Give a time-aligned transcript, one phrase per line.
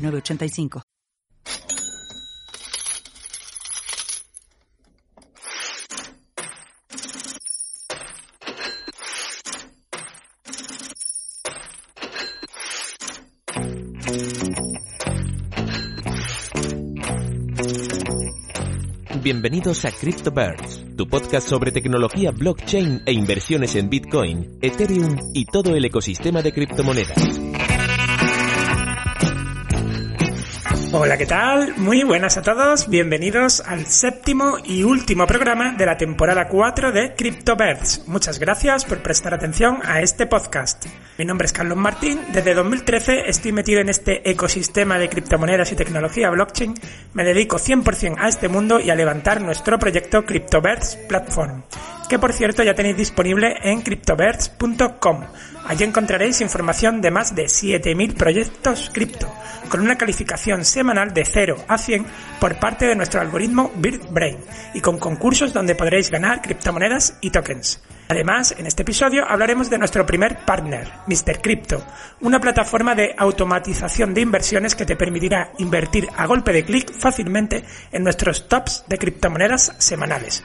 [0.00, 0.82] 906985.
[19.22, 25.76] Bienvenidos a CryptoBirds, tu podcast sobre tecnología blockchain e inversiones en Bitcoin, Ethereum y todo
[25.76, 27.69] el ecosistema de criptomonedas.
[30.92, 31.76] Hola, ¿qué tal?
[31.76, 32.88] Muy buenas a todos.
[32.88, 38.08] Bienvenidos al séptimo y último programa de la temporada 4 de CryptoBirds.
[38.08, 40.86] Muchas gracias por prestar atención a este podcast.
[41.16, 42.18] Mi nombre es Carlos Martín.
[42.32, 46.74] Desde 2013 estoy metido en este ecosistema de criptomonedas y tecnología blockchain.
[47.14, 51.62] Me dedico 100% a este mundo y a levantar nuestro proyecto CryptoBirds Platform
[52.10, 55.20] que por cierto ya tenéis disponible en cryptobirds.com.
[55.64, 59.32] Allí encontraréis información de más de 7.000 proyectos cripto,
[59.68, 62.04] con una calificación semanal de 0 a 100
[62.40, 64.38] por parte de nuestro algoritmo BirdBrain
[64.74, 67.80] y con concursos donde podréis ganar criptomonedas y tokens.
[68.08, 71.40] Además, en este episodio hablaremos de nuestro primer partner, Mr.
[71.40, 71.86] Crypto,
[72.22, 77.64] una plataforma de automatización de inversiones que te permitirá invertir a golpe de clic fácilmente
[77.92, 80.42] en nuestros tops de criptomonedas semanales.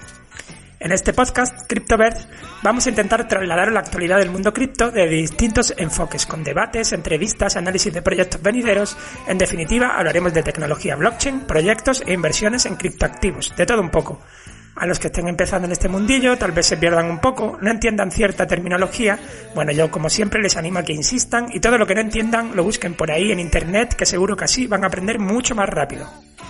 [0.85, 2.15] En este podcast, CryptoBird,
[2.61, 7.55] vamos a intentar trasladar la actualidad del mundo cripto de distintos enfoques, con debates, entrevistas,
[7.55, 8.95] análisis de proyectos venideros.
[9.25, 14.21] En definitiva, hablaremos de tecnología blockchain, proyectos e inversiones en criptoactivos, de todo un poco.
[14.75, 17.71] A los que estén empezando en este mundillo, tal vez se pierdan un poco, no
[17.71, 19.17] entiendan cierta terminología.
[19.53, 22.55] Bueno, yo como siempre les animo a que insistan y todo lo que no entiendan
[22.55, 25.69] lo busquen por ahí en internet, que seguro que así van a aprender mucho más
[25.69, 26.09] rápido.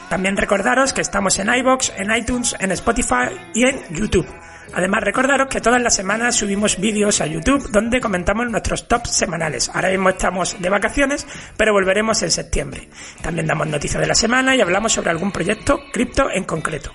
[0.09, 4.27] También recordaros que estamos en iBox, en iTunes, en Spotify y en YouTube.
[4.73, 9.69] Además, recordaros que todas las semanas subimos vídeos a YouTube donde comentamos nuestros tops semanales.
[9.73, 12.89] Ahora mismo estamos de vacaciones, pero volveremos en septiembre.
[13.21, 16.91] También damos noticias de la semana y hablamos sobre algún proyecto cripto en concreto.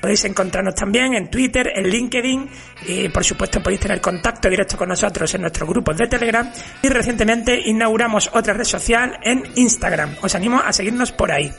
[0.00, 2.50] Podéis encontrarnos también en Twitter, en LinkedIn
[2.86, 6.50] y por supuesto podéis tener contacto directo con nosotros en nuestros grupos de Telegram
[6.82, 10.16] y recientemente inauguramos otra red social en Instagram.
[10.22, 11.52] Os animo a seguirnos por ahí.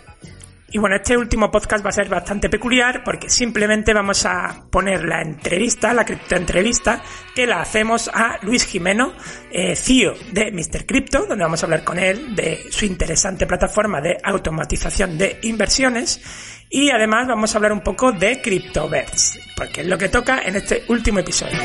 [0.72, 5.04] Y bueno, este último podcast va a ser bastante peculiar porque simplemente vamos a poner
[5.04, 7.02] la entrevista, la criptoentrevista,
[7.34, 9.14] que la hacemos a Luis Jimeno,
[9.52, 10.86] eh, CEO de Mr.
[10.86, 16.22] Crypto, donde vamos a hablar con él de su interesante plataforma de automatización de inversiones.
[16.70, 20.56] Y además vamos a hablar un poco de CryptoBirds, porque es lo que toca en
[20.56, 21.58] este último episodio.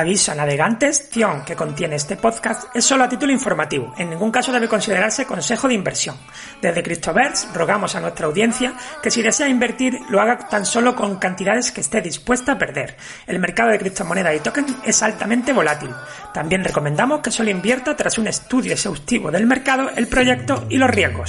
[0.00, 4.30] Aviso a navegantes, Cion que contiene este podcast es solo a título informativo, en ningún
[4.30, 6.16] caso debe considerarse consejo de inversión.
[6.62, 8.72] Desde CryptoBirds rogamos a nuestra audiencia
[9.02, 12.96] que si desea invertir lo haga tan solo con cantidades que esté dispuesta a perder.
[13.26, 15.90] El mercado de criptomonedas y tokens es altamente volátil.
[16.32, 20.88] También recomendamos que solo invierta tras un estudio exhaustivo del mercado, el proyecto y los
[20.88, 21.28] riesgos.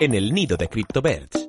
[0.00, 1.48] En el nido de CryptoBirds.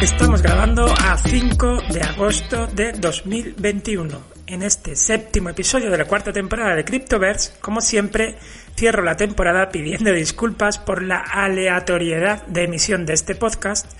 [0.00, 4.18] Estamos grabando a 5 de agosto de 2021.
[4.46, 8.36] En este séptimo episodio de la cuarta temporada de CryptoBirds, como siempre,
[8.76, 13.92] cierro la temporada pidiendo disculpas por la aleatoriedad de emisión de este podcast.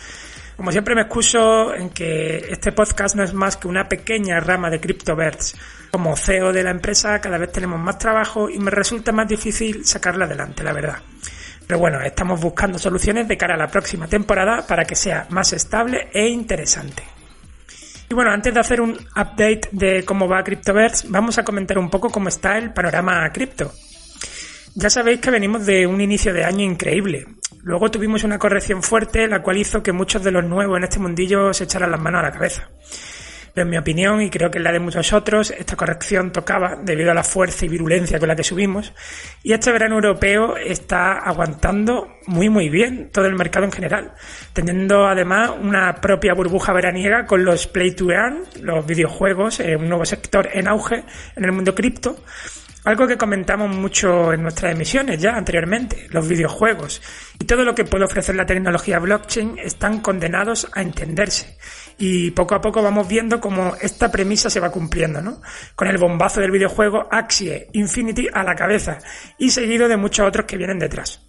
[0.56, 4.70] Como siempre me excuso en que este podcast no es más que una pequeña rama
[4.70, 5.54] de CryptoBirds.
[5.90, 9.84] Como CEO de la empresa cada vez tenemos más trabajo y me resulta más difícil
[9.84, 10.96] sacarla adelante, la verdad.
[11.66, 15.52] Pero bueno, estamos buscando soluciones de cara a la próxima temporada para que sea más
[15.52, 17.02] estable e interesante.
[18.08, 21.90] Y bueno, antes de hacer un update de cómo va CryptoBirds, vamos a comentar un
[21.90, 23.72] poco cómo está el panorama cripto.
[24.74, 27.26] Ya sabéis que venimos de un inicio de año increíble.
[27.66, 31.00] Luego tuvimos una corrección fuerte, la cual hizo que muchos de los nuevos en este
[31.00, 32.70] mundillo se echaran las manos a la cabeza.
[33.52, 36.76] Pero en mi opinión, y creo que en la de muchos otros, esta corrección tocaba
[36.76, 38.92] debido a la fuerza y virulencia con la que subimos,
[39.42, 44.12] y este verano europeo está aguantando muy muy bien todo el mercado en general,
[44.52, 49.88] teniendo además una propia burbuja veraniega con los play to earn, los videojuegos, eh, un
[49.88, 51.02] nuevo sector en auge
[51.34, 52.16] en el mundo cripto,
[52.86, 57.02] algo que comentamos mucho en nuestras emisiones ya anteriormente, los videojuegos
[57.36, 61.58] y todo lo que puede ofrecer la tecnología blockchain están condenados a entenderse.
[61.98, 65.42] Y poco a poco vamos viendo cómo esta premisa se va cumpliendo, ¿no?
[65.74, 68.98] Con el bombazo del videojuego Axie Infinity a la cabeza
[69.36, 71.26] y seguido de muchos otros que vienen detrás.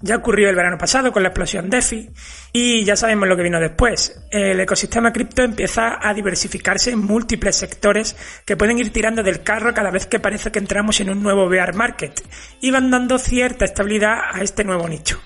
[0.00, 2.10] Ya ocurrió el verano pasado con la explosión DeFi
[2.52, 4.20] y ya sabemos lo que vino después.
[4.30, 8.14] El ecosistema cripto empieza a diversificarse en múltiples sectores
[8.44, 11.48] que pueden ir tirando del carro cada vez que parece que entramos en un nuevo
[11.48, 12.20] bear market
[12.60, 15.20] y van dando cierta estabilidad a este nuevo nicho.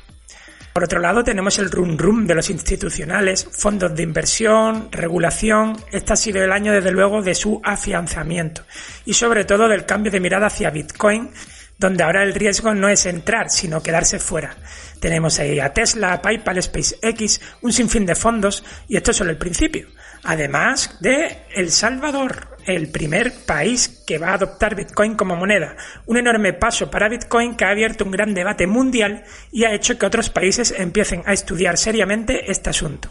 [0.79, 5.77] Por otro lado, tenemos el rum rum de los institucionales, fondos de inversión, regulación.
[5.91, 8.63] Este ha sido el año, desde luego, de su afianzamiento
[9.05, 11.31] y sobre todo del cambio de mirada hacia Bitcoin
[11.79, 14.57] donde ahora el riesgo no es entrar, sino quedarse fuera.
[15.01, 19.39] Tenemos ahí a Tesla, PayPal, SpaceX, un sinfín de fondos, y esto es solo el
[19.39, 19.89] principio.
[20.25, 25.77] Además de El Salvador, el primer país que va a adoptar Bitcoin como moneda.
[26.07, 29.97] Un enorme paso para Bitcoin que ha abierto un gran debate mundial y ha hecho
[29.97, 33.11] que otros países empiecen a estudiar seriamente este asunto.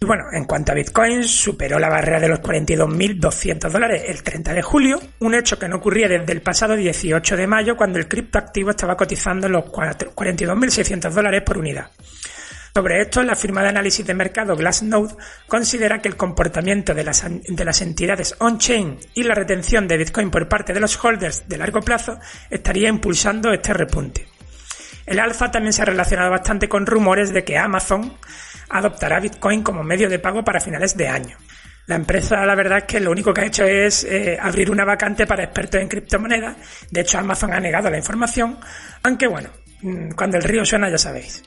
[0.00, 4.54] Y bueno, en cuanto a Bitcoin, superó la barrera de los 42.200 dólares el 30
[4.54, 8.06] de julio, un hecho que no ocurría desde el pasado 18 de mayo cuando el
[8.06, 11.90] criptoactivo estaba cotizando los 42.600 dólares por unidad.
[12.72, 15.16] Sobre esto, la firma de análisis de mercado Glassnode
[15.48, 20.30] considera que el comportamiento de las, de las entidades on-chain y la retención de Bitcoin
[20.30, 24.28] por parte de los holders de largo plazo estaría impulsando este repunte.
[25.06, 28.16] El alfa también se ha relacionado bastante con rumores de que Amazon
[28.70, 31.36] adoptará Bitcoin como medio de pago para finales de año.
[31.86, 34.84] La empresa, la verdad es que lo único que ha hecho es eh, abrir una
[34.84, 36.56] vacante para expertos en criptomonedas.
[36.90, 38.58] De hecho, Amazon ha negado la información,
[39.02, 39.48] aunque bueno,
[39.80, 41.42] mm, cuando el río suena ya sabéis.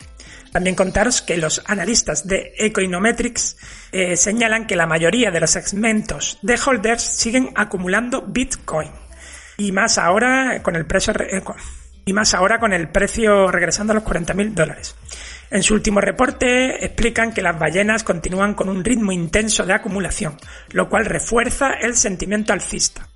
[0.52, 3.58] También contaros que los analistas de Ecoinometrics
[3.92, 8.90] eh, señalan que la mayoría de los segmentos de holders siguen acumulando Bitcoin.
[9.58, 11.44] Y más ahora con el precio, eh,
[12.04, 14.96] y más ahora con el precio regresando a los 40.000 dólares.
[15.52, 20.38] En su último reporte explican que las ballenas continúan con un ritmo intenso de acumulación,
[20.70, 23.10] lo cual refuerza el sentimiento alcista.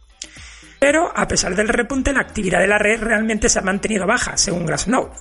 [0.78, 4.36] Pero, a pesar del repunte, la actividad de la red realmente se ha mantenido baja,
[4.36, 5.16] según Glassnode.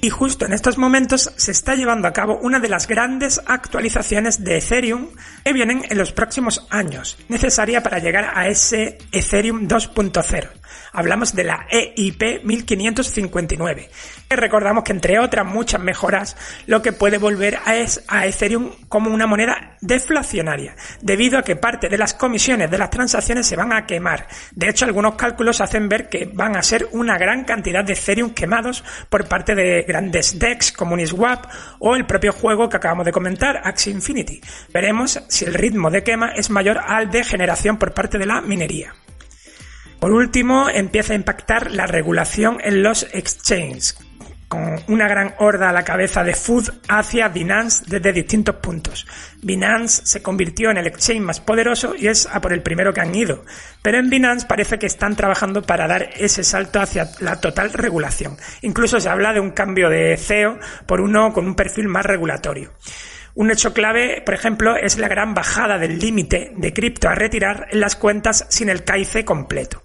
[0.00, 4.42] Y justo en estos momentos se está llevando a cabo una de las grandes actualizaciones
[4.42, 5.08] de Ethereum
[5.44, 10.59] que vienen en los próximos años, necesaria para llegar a ese Ethereum 2.0.
[10.92, 13.90] Hablamos de la EIP 1559,
[14.28, 18.70] que recordamos que entre otras muchas mejoras, lo que puede volver a, es a Ethereum
[18.88, 23.56] como una moneda deflacionaria, debido a que parte de las comisiones de las transacciones se
[23.56, 24.26] van a quemar.
[24.52, 28.30] De hecho, algunos cálculos hacen ver que van a ser una gran cantidad de Ethereum
[28.30, 31.46] quemados por parte de grandes DEX como Uniswap
[31.78, 34.40] o el propio juego que acabamos de comentar, Axie Infinity.
[34.72, 38.40] Veremos si el ritmo de quema es mayor al de generación por parte de la
[38.40, 38.94] minería.
[40.00, 43.98] Por último, empieza a impactar la regulación en los exchanges,
[44.48, 49.06] con una gran horda a la cabeza de Food hacia Binance desde distintos puntos.
[49.42, 53.02] Binance se convirtió en el exchange más poderoso y es a por el primero que
[53.02, 53.44] han ido.
[53.82, 58.38] Pero en Binance parece que están trabajando para dar ese salto hacia la total regulación.
[58.62, 62.72] Incluso se habla de un cambio de CEO por uno con un perfil más regulatorio.
[63.34, 67.68] Un hecho clave, por ejemplo, es la gran bajada del límite de cripto a retirar
[67.70, 69.84] en las cuentas sin el CAICE completo,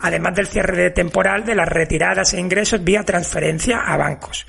[0.00, 4.46] además del cierre temporal de las retiradas e ingresos vía transferencia a bancos.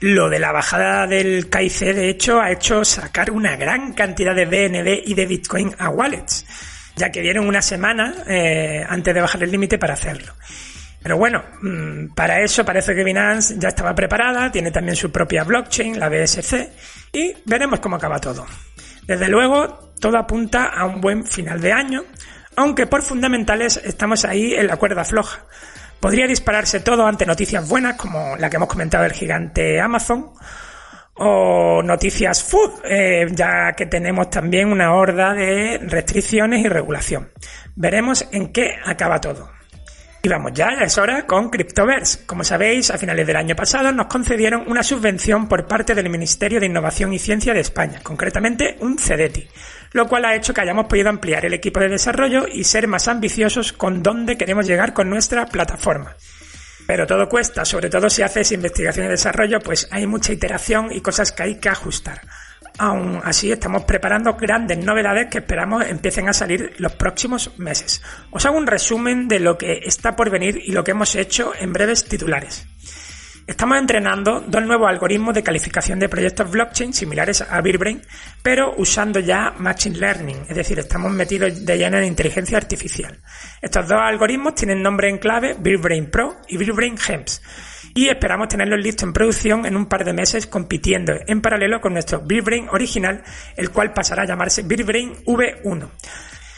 [0.00, 4.44] Lo de la bajada del CAICE, de hecho, ha hecho sacar una gran cantidad de
[4.44, 6.44] BNB y de Bitcoin a wallets,
[6.96, 10.34] ya que dieron una semana eh, antes de bajar el límite para hacerlo.
[11.06, 15.44] Pero bueno, mm, para eso parece que Binance ya estaba preparada, tiene también su propia
[15.44, 16.72] blockchain, la BSC,
[17.12, 18.44] y veremos cómo acaba todo.
[19.06, 22.02] Desde luego, todo apunta a un buen final de año,
[22.56, 25.44] aunque por fundamentales estamos ahí en la cuerda floja.
[26.00, 30.32] Podría dispararse todo ante noticias buenas como la que hemos comentado del gigante Amazon,
[31.14, 37.30] o noticias food, eh, ya que tenemos también una horda de restricciones y regulación.
[37.76, 39.54] Veremos en qué acaba todo.
[40.26, 42.26] Y vamos ya, es hora con Cryptoverse.
[42.26, 46.58] Como sabéis, a finales del año pasado nos concedieron una subvención por parte del Ministerio
[46.58, 49.48] de Innovación y Ciencia de España, concretamente un CEDETI,
[49.92, 53.06] lo cual ha hecho que hayamos podido ampliar el equipo de desarrollo y ser más
[53.06, 56.16] ambiciosos con dónde queremos llegar con nuestra plataforma.
[56.88, 61.02] Pero todo cuesta, sobre todo si haces investigación y desarrollo, pues hay mucha iteración y
[61.02, 62.22] cosas que hay que ajustar.
[62.78, 68.02] Aún así, estamos preparando grandes novedades que esperamos empiecen a salir los próximos meses.
[68.30, 71.52] Os hago un resumen de lo que está por venir y lo que hemos hecho
[71.58, 72.66] en breves titulares.
[73.46, 78.02] Estamos entrenando dos nuevos algoritmos de calificación de proyectos blockchain similares a Birbrain,
[78.42, 83.20] pero usando ya Machine Learning, es decir, estamos metidos de lleno en inteligencia artificial.
[83.62, 87.40] Estos dos algoritmos tienen nombre en clave Birbrain Pro y Birbrain GEMS
[87.96, 91.94] y esperamos tenerlos listos en producción en un par de meses compitiendo en paralelo con
[91.94, 93.24] nuestro Birbrain original,
[93.56, 95.88] el cual pasará a llamarse Birbrain V1.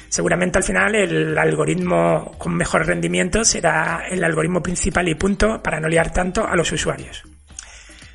[0.08, 5.78] Seguramente al final el algoritmo con mejor rendimiento será el algoritmo principal y punto para
[5.78, 7.22] no liar tanto a los usuarios.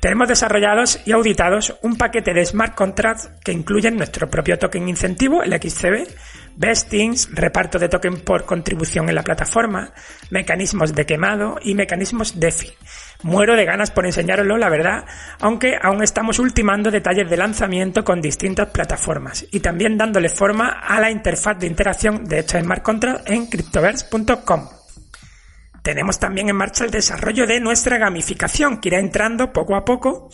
[0.00, 5.42] Tenemos desarrollados y auditados un paquete de smart contracts que incluyen nuestro propio token incentivo,
[5.42, 6.06] el XCB,
[6.56, 9.94] vestings, reparto de token por contribución en la plataforma,
[10.28, 12.70] mecanismos de quemado y mecanismos DeFi.
[13.24, 15.06] Muero de ganas por enseñaroslo, la verdad,
[15.40, 21.00] aunque aún estamos ultimando detalles de lanzamiento con distintas plataformas y también dándole forma a
[21.00, 24.68] la interfaz de interacción de estos smart contracts en cryptoverse.com.
[25.82, 30.28] Tenemos también en marcha el desarrollo de nuestra gamificación, que irá entrando poco a poco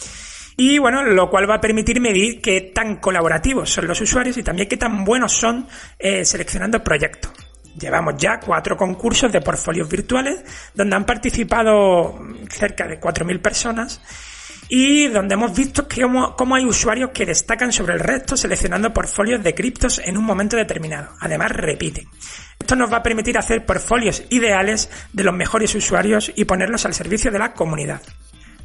[0.56, 4.42] y bueno, lo cual va a permitir medir qué tan colaborativos son los usuarios y
[4.42, 7.49] también qué tan buenos son eh, seleccionando proyectos.
[7.78, 10.40] Llevamos ya cuatro concursos de portfolios virtuales
[10.74, 12.18] donde han participado
[12.50, 14.00] cerca de 4.000 personas
[14.72, 15.86] y donde hemos visto
[16.36, 20.56] cómo, hay usuarios que destacan sobre el resto seleccionando portfolios de criptos en un momento
[20.56, 21.10] determinado.
[21.18, 22.06] Además, repiten.
[22.58, 26.94] Esto nos va a permitir hacer portfolios ideales de los mejores usuarios y ponerlos al
[26.94, 28.00] servicio de la comunidad.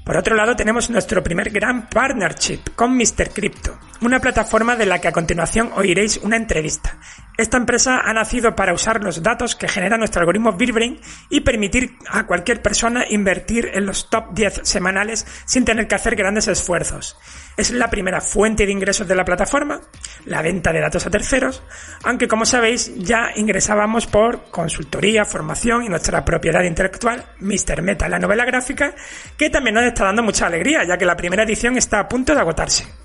[0.06, 3.32] Por otro lado, tenemos nuestro primer gran partnership con Mr.
[3.34, 7.00] Crypto, una plataforma de la que a continuación oiréis una entrevista.
[7.38, 11.00] Esta empresa ha nacido para usar los datos que genera nuestro algoritmo Birbrain
[11.30, 16.16] y permitir a cualquier persona invertir en los top 10 semanales sin tener que hacer
[16.16, 17.18] grandes esfuerzos.
[17.58, 19.82] Es la primera fuente de ingresos de la plataforma,
[20.26, 21.62] la venta de datos a terceros,
[22.04, 27.82] aunque como sabéis ya ingresábamos por consultoría, formación y nuestra propiedad intelectual, Mr.
[27.82, 28.96] Meta, la novela gráfica,
[29.38, 32.34] que también nos está dando mucha alegría, ya que la primera edición está a punto
[32.34, 33.05] de agotarse.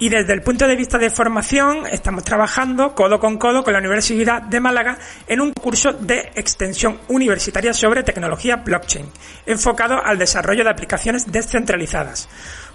[0.00, 3.80] Y desde el punto de vista de formación, estamos trabajando codo con codo con la
[3.80, 9.06] Universidad de Málaga en un curso de extensión universitaria sobre tecnología blockchain,
[9.44, 12.28] enfocado al desarrollo de aplicaciones descentralizadas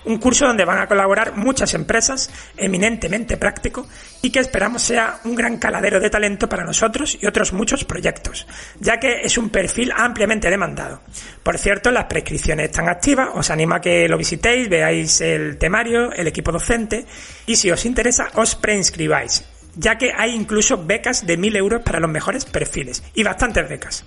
[0.06, 3.88] un curso donde van a colaborar muchas empresas, eminentemente práctico,
[4.22, 8.48] y que esperamos sea un gran caladero de talento para nosotros y otros muchos proyectos,
[8.80, 11.02] ya que es un perfil ampliamente demandado.
[11.44, 16.12] Por cierto, las prescripciones están activas, os animo a que lo visitéis, veáis el temario,
[16.12, 17.06] el equipo docente,
[17.46, 19.44] y si os interesa, os preinscribáis,
[19.76, 24.06] ya que hay incluso becas de 1.000 euros para los mejores perfiles, y bastantes becas.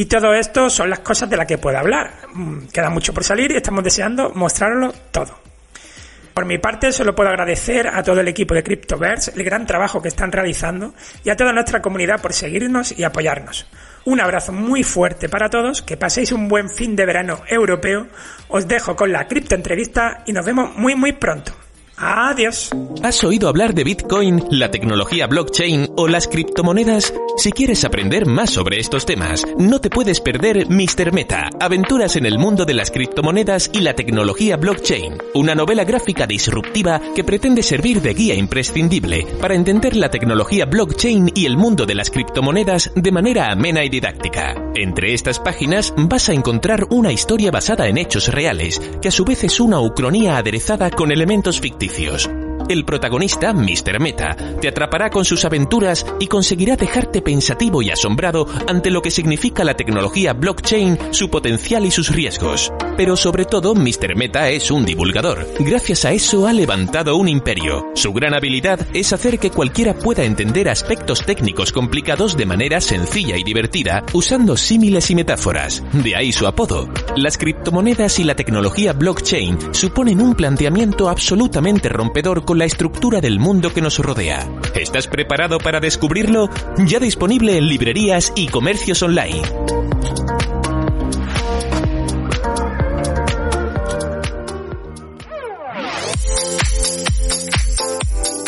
[0.00, 2.10] Y todo esto son las cosas de las que puedo hablar.
[2.32, 5.38] Mm, queda mucho por salir y estamos deseando mostrarlo todo.
[6.32, 10.00] Por mi parte, solo puedo agradecer a todo el equipo de CryptoVerse el gran trabajo
[10.00, 13.66] que están realizando y a toda nuestra comunidad por seguirnos y apoyarnos.
[14.06, 18.06] Un abrazo muy fuerte para todos, que paséis un buen fin de verano europeo.
[18.48, 21.52] Os dejo con la cripto entrevista y nos vemos muy muy pronto.
[22.02, 22.70] Adiós.
[23.02, 27.12] ¿Has oído hablar de Bitcoin, la tecnología blockchain o las criptomonedas?
[27.36, 31.12] Si quieres aprender más sobre estos temas, no te puedes perder Mr.
[31.12, 36.26] Meta, Aventuras en el mundo de las criptomonedas y la tecnología blockchain, una novela gráfica
[36.26, 41.84] disruptiva que pretende servir de guía imprescindible para entender la tecnología blockchain y el mundo
[41.84, 44.54] de las criptomonedas de manera amena y didáctica.
[44.74, 49.24] Entre estas páginas vas a encontrar una historia basada en hechos reales, que a su
[49.24, 54.00] vez es una ucronía aderezada con elementos ficticios servicios el protagonista, Mr.
[54.00, 59.10] Meta, te atrapará con sus aventuras y conseguirá dejarte pensativo y asombrado ante lo que
[59.10, 62.72] significa la tecnología blockchain, su potencial y sus riesgos.
[62.96, 64.16] Pero sobre todo, Mr.
[64.16, 65.46] Meta es un divulgador.
[65.58, 67.90] Gracias a eso ha levantado un imperio.
[67.94, 73.36] Su gran habilidad es hacer que cualquiera pueda entender aspectos técnicos complicados de manera sencilla
[73.36, 75.82] y divertida, usando símiles y metáforas.
[75.92, 76.88] De ahí su apodo.
[77.16, 83.40] Las criptomonedas y la tecnología blockchain suponen un planteamiento absolutamente rompedor con la estructura del
[83.40, 84.46] mundo que nos rodea.
[84.74, 86.50] ¿Estás preparado para descubrirlo?
[86.84, 89.40] Ya disponible en librerías y comercios online.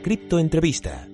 [0.00, 1.09] criptoentrevista.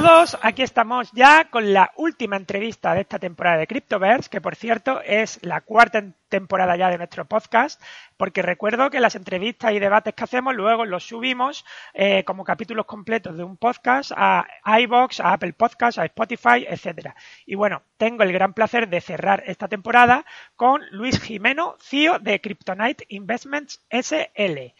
[0.00, 4.56] Todos, aquí estamos ya con la última entrevista de esta temporada de Cryptoverse, que por
[4.56, 7.78] cierto es la cuarta temporada ya de nuestro podcast,
[8.16, 12.86] porque recuerdo que las entrevistas y debates que hacemos luego los subimos eh, como capítulos
[12.86, 14.46] completos de un podcast a
[14.80, 17.14] iBox, a Apple Podcasts, a Spotify, etcétera.
[17.44, 20.24] Y bueno, tengo el gran placer de cerrar esta temporada
[20.56, 24.72] con Luis Jimeno, CEO de Kryptonite Investments SL.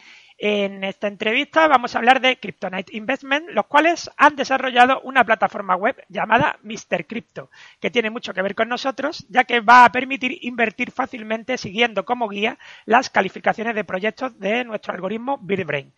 [0.44, 5.76] En esta entrevista vamos a hablar de Kryptonite Investment, los cuales han desarrollado una plataforma
[5.76, 7.06] web llamada Mr.
[7.06, 11.58] Crypto, que tiene mucho que ver con nosotros, ya que va a permitir invertir fácilmente
[11.58, 15.92] siguiendo como guía las calificaciones de proyectos de nuestro algoritmo BitBrain.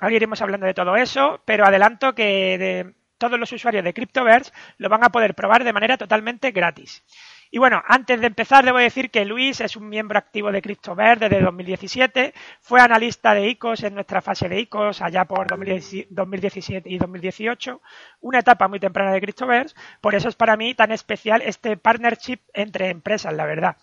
[0.00, 4.88] Ahora iremos hablando de todo eso, pero adelanto que todos los usuarios de Cryptoverse lo
[4.88, 7.04] van a poder probar de manera totalmente gratis.
[7.54, 11.20] Y bueno, antes de empezar, debo decir que Luis es un miembro activo de CryptoVer
[11.20, 12.34] desde 2017.
[12.60, 17.80] Fue analista de ICOs en nuestra fase de ICOs allá por 2017 y 2018.
[18.22, 19.76] Una etapa muy temprana de CryptoVerse.
[20.00, 23.76] Por eso es para mí tan especial este partnership entre empresas, la verdad.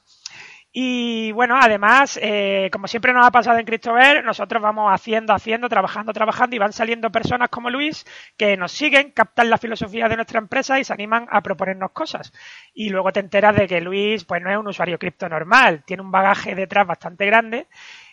[0.74, 5.68] Y bueno, además, eh, como siempre nos ha pasado en CryptoVer, nosotros vamos haciendo, haciendo,
[5.68, 8.06] trabajando, trabajando y van saliendo personas como Luis
[8.38, 12.32] que nos siguen, captan la filosofía de nuestra empresa y se animan a proponernos cosas.
[12.74, 16.04] Y luego te enteras de que Luis pues no es un usuario cripto normal, tiene
[16.04, 17.68] un bagaje detrás bastante grande.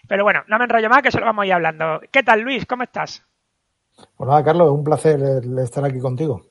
[0.09, 2.01] Pero bueno, no me enrollo más, que solo vamos a ir hablando.
[2.11, 2.66] ¿Qué tal, Luis?
[2.66, 3.25] ¿Cómo estás?
[4.16, 5.21] Pues nada, Carlos, un placer
[5.62, 6.47] estar aquí contigo.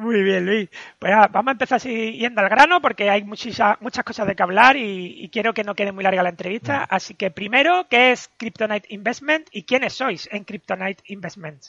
[0.00, 0.70] Muy bien, Luis.
[0.98, 4.74] Pues vamos a empezar siguiendo al grano porque hay muchas, muchas cosas de que hablar
[4.78, 6.84] y, quiero que no quede muy larga la entrevista.
[6.84, 11.64] Así que primero, ¿qué es Kryptonite Investment y quiénes sois en Kryptonite Investment?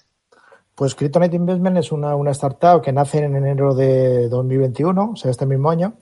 [0.76, 5.46] Pues Kryptonite Investment es una, startup que nace en enero de 2021, o sea, este
[5.46, 5.96] mismo año.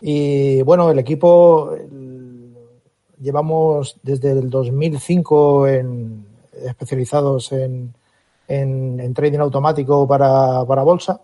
[0.00, 1.76] Y bueno, el equipo
[3.20, 6.26] llevamos desde el 2005 en,
[6.66, 7.94] especializados en,
[8.48, 11.20] en, trading automático para, para bolsa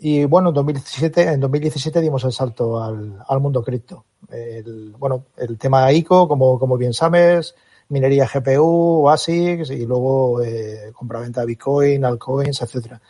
[0.00, 4.04] y bueno, en 2017, en 2017 dimos el salto al, al mundo cripto.
[4.30, 7.54] El, bueno, el tema ICO, como, como bien sabes,
[7.88, 13.00] minería GPU, ASICs y luego eh, compraventa de Bitcoin, altcoins, etcétera.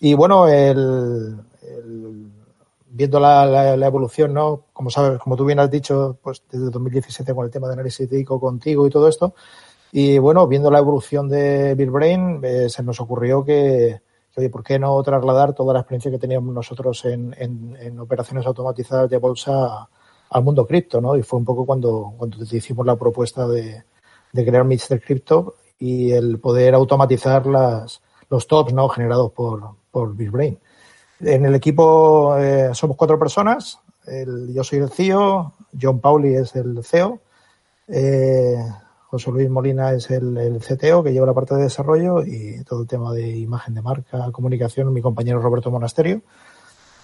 [0.00, 2.30] Y bueno, el, el
[2.88, 4.64] viendo la, la, evolución, ¿no?
[4.72, 8.08] Como sabes, como tú bien has dicho, pues desde 2017 con el tema de análisis
[8.08, 9.34] de ICO contigo y todo esto.
[9.92, 14.00] Y bueno, viendo la evolución de BitBrain, eh, se nos ocurrió que,
[14.36, 19.08] oye, ¿por qué no trasladar toda la experiencia que teníamos nosotros en, en, operaciones automatizadas
[19.08, 19.88] de bolsa
[20.30, 21.16] al mundo cripto, ¿no?
[21.16, 23.84] Y fue un poco cuando, cuando hicimos la propuesta de,
[24.32, 25.00] de crear Mr.
[25.00, 28.88] Crypto y el poder automatizar las, los tops, ¿no?
[28.88, 30.58] Generados por, por BitBrain.
[31.20, 33.80] En el equipo eh, somos cuatro personas.
[34.48, 37.20] Yo soy el CEO, John Pauli es el CEO.
[37.88, 38.56] Eh,
[39.16, 42.86] José Luis Molina es el, CTO que lleva la parte de desarrollo y todo el
[42.86, 46.20] tema de imagen de marca, comunicación, mi compañero Roberto Monasterio.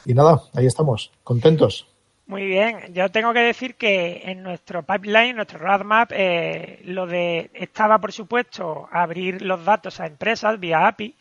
[0.05, 1.88] Y nada, ahí estamos, contentos.
[2.27, 7.51] Muy bien, yo tengo que decir que en nuestro pipeline, nuestro roadmap, eh, lo de
[7.55, 11.16] estaba por supuesto abrir los datos a empresas vía API,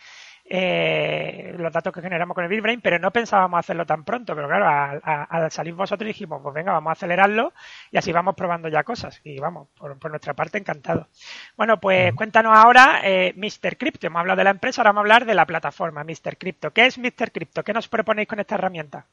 [0.54, 4.36] eh, los datos que generamos con el BitBrain, pero no pensábamos hacerlo tan pronto.
[4.36, 7.54] Pero claro, al, salir vosotros dijimos, pues venga, vamos a acelerarlo
[7.90, 9.22] y así vamos probando ya cosas.
[9.24, 11.08] Y vamos, por, nuestra parte, encantado.
[11.56, 13.78] Bueno, pues cuéntanos ahora, eh, Mr.
[13.78, 14.08] Crypto.
[14.08, 16.38] Hemos hablado de la empresa, ahora vamos a hablar de la plataforma, Mr.
[16.38, 16.72] Crypto.
[16.72, 17.32] ¿Qué es Mr.
[17.32, 17.64] Crypto?
[17.64, 19.06] ¿Qué nos proponéis con esta herramienta?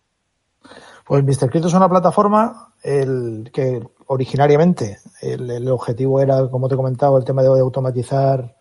[1.04, 1.50] Pues Mr.
[1.50, 7.24] Crypto es una plataforma el, que originariamente el, objetivo era, como te he comentado, el
[7.24, 8.57] tema de automatizar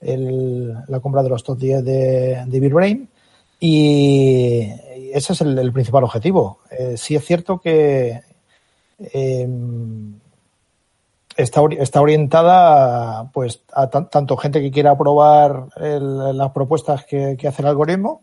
[0.00, 3.08] la compra de los top 10 de, de BitBrain
[3.60, 4.68] y
[5.12, 6.60] ese es el, principal objetivo.
[6.70, 8.22] Eh, sí es cierto que
[8.98, 10.18] em,
[11.36, 17.68] está, está orientada pues a tanto gente que quiera probar las propuestas que hace el
[17.68, 18.22] algoritmo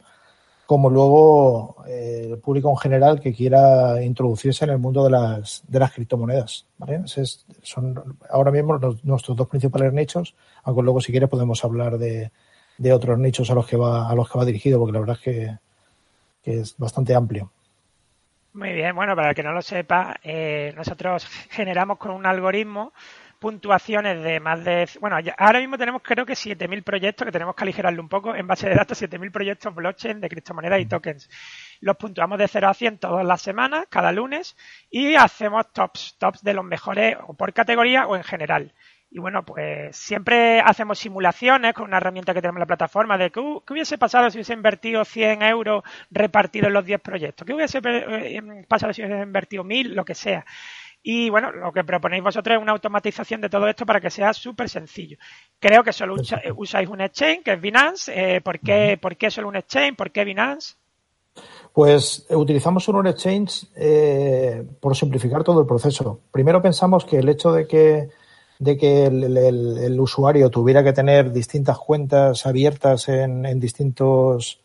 [0.67, 5.63] como luego eh, el público en general que quiera introducirse en el mundo de las,
[5.65, 6.65] de las criptomonedas.
[6.77, 7.03] ¿vale?
[7.63, 12.31] son ahora mismo nuestros dos principales nichos, aunque luego si quieres podemos hablar de,
[12.77, 15.17] de, otros nichos a los que va a los que va dirigido, porque la verdad
[15.17, 15.57] es que,
[16.43, 17.49] es bastante amplio.
[18.53, 22.91] Muy bien, bueno, para el que no lo sepa, eh, nosotros generamos con un algoritmo
[23.39, 24.89] puntuaciones de más de...
[24.99, 28.47] Bueno, ahora mismo tenemos creo que 7.000 proyectos, que tenemos que aligerarlo un poco, en
[28.47, 31.29] base de datos 7.000 proyectos blockchain de criptomonedas y tokens.
[31.79, 34.55] Los puntuamos de 0 a 100 todas las semanas, cada lunes,
[34.89, 38.73] y hacemos tops, tops de los mejores o por categoría o en general.
[39.09, 43.31] Y bueno, pues siempre hacemos simulaciones con una herramienta que tenemos en la plataforma de
[43.31, 47.79] qué, hubiese pasado si hubiese invertido 100 euros repartidos en los 10 proyectos, qué hubiese
[47.83, 50.45] eh, pasado si hubiese invertido 1000, lo que sea.
[51.09, 54.33] Y bueno, lo que proponéis vosotros es una automatización de todo esto para que sea
[54.33, 55.17] súper sencillo.
[55.57, 56.15] Creo que solo
[56.57, 58.11] usáis un exchange, que es Binance.
[58.13, 59.95] Eh, ¿por, qué, ¿Por qué solo un exchange?
[59.95, 60.75] ¿Por qué Binance?
[61.71, 66.19] Pues eh, utilizamos un exchange eh, por simplificar todo el proceso.
[66.29, 68.09] Primero pensamos que el hecho de que,
[68.59, 74.59] de que el, usuario tuviera que tener distintas cuentas abiertas en, en distintos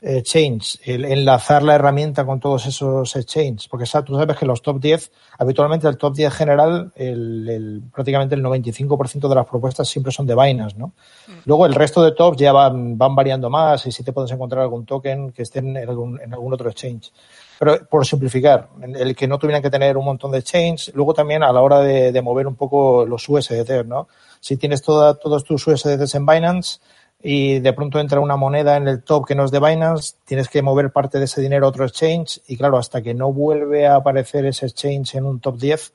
[0.00, 4.80] exchanges, el enlazar la herramienta con todos esos exchanges, porque tú sabes que los top
[4.80, 10.26] 10, habitualmente el top 10 general, el, prácticamente el 95% de las propuestas siempre son
[10.26, 10.88] de Binance, ¿no?
[11.26, 11.32] Mm.
[11.46, 14.62] Luego el resto de tops ya van, van variando más y si te puedes encontrar
[14.62, 17.12] algún token que esté en algún, en algún otro exchange.
[17.58, 21.42] Pero por simplificar, el que no tuvieran que tener un montón de exchanges, luego también
[21.42, 24.06] a la hora de, de mover un poco los USDT, ¿no?
[24.40, 26.78] Si tienes toda, todos tus USDT en Binance,
[27.22, 30.48] y de pronto entra una moneda en el top que no es de Binance, tienes
[30.48, 33.86] que mover parte de ese dinero a otro exchange y claro, hasta que no vuelve
[33.86, 35.92] a aparecer ese exchange en un top 10,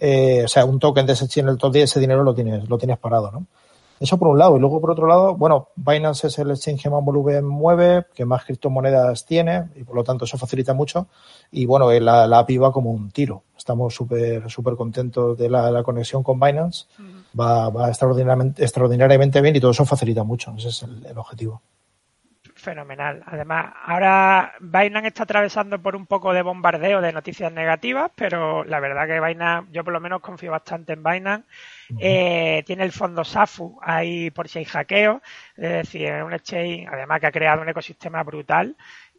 [0.00, 2.34] eh, o sea, un token de ese exchange en el top 10, ese dinero lo
[2.34, 3.46] tienes, lo tienes parado, ¿no?
[3.98, 4.56] Eso por un lado.
[4.56, 8.44] Y luego por otro lado, bueno, Binance es el exchange más volumen mueve, que más
[8.44, 11.08] criptomonedas tiene y por lo tanto eso facilita mucho.
[11.50, 13.44] Y bueno, eh, la, la API va como un tiro.
[13.56, 16.86] Estamos súper, súper contentos de la, conexión con Binance
[17.38, 20.54] va, va extraordinariamente, extraordinariamente bien y todo eso facilita mucho.
[20.56, 21.62] Ese es el, objetivo
[22.66, 23.22] fenomenal.
[23.26, 28.80] Además, ahora Binance está atravesando por un poco de bombardeo de noticias negativas, pero la
[28.80, 31.46] verdad que Binance, yo por lo menos confío bastante en Binance.
[32.00, 35.22] Eh, tiene el fondo SAFU ahí por si hay hackeo,
[35.56, 38.74] es decir, un exchange, además que ha creado un ecosistema brutal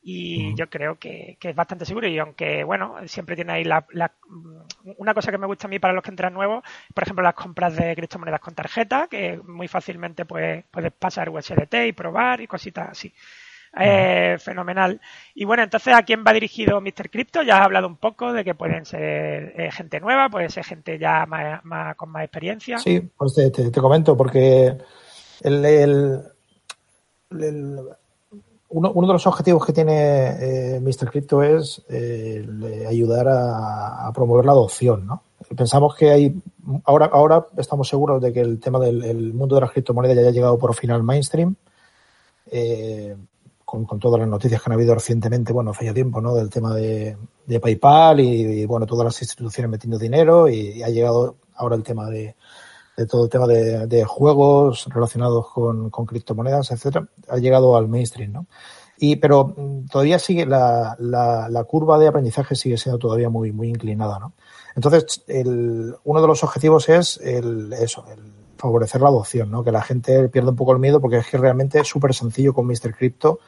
[0.09, 3.85] y yo creo que, es bastante seguro y aunque bueno siempre tiene ahí la,
[4.95, 7.33] una cosa que me gusta a mí para los que entran nuevos por ejemplo las
[7.33, 12.47] compras de criptomonedas con tarjeta que muy fácilmente pues, puedes pasar USDT y probar y
[12.47, 13.13] cositas así.
[13.79, 14.99] Eh, fenomenal.
[15.35, 17.09] Y bueno entonces a quién va dirigido Mr.
[17.11, 20.63] Crypto ya has hablado un poco de que pueden ser eh, gente nueva puede ser
[20.63, 22.77] gente ya más, con más experiencia.
[22.77, 24.77] Sí pues te, comento porque
[25.43, 26.23] el, el
[28.69, 31.09] uno, de los objetivos que tiene eh, Mr.
[31.09, 35.23] Crypto es eh, ayudar a, promover la adopción, ¿no?
[35.55, 36.41] Pensamos que hay,
[36.83, 40.31] ahora, ahora estamos seguros de que el tema del mundo de las criptomonedas ya haya
[40.31, 41.55] llegado por fin al mainstream,
[42.51, 43.15] eh,
[43.63, 46.35] con, todas las noticias que han habido recientemente, bueno, hace ya tiempo, ¿no?
[46.35, 47.17] Del tema de,
[47.61, 52.35] PayPal y, bueno, todas las instituciones metiendo dinero y ha llegado ahora el tema de,
[52.97, 58.47] de todo el tema de, juegos relacionados con, criptomonedas, etcétera, ha llegado al mainstream, ¿no?
[58.97, 63.69] Y, pero mm, todavía sigue la, la, curva de aprendizaje sigue siendo todavía muy, muy
[63.69, 64.33] inclinada, ¿no?
[64.75, 68.19] Entonces, el, uno de los objetivos es el, eso, el
[68.57, 69.63] favorecer la adopción, ¿no?
[69.63, 72.55] Que la gente pierda un poco el miedo porque es que realmente es súper sencillo
[72.55, 72.95] con Mr.
[72.97, 73.39] Crypto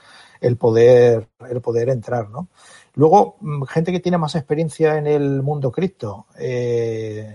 [0.41, 2.49] el poder, el poder entrar, ¿no?
[2.93, 7.33] Luego, mm, gente que tiene más experiencia en el mundo cripto, eh,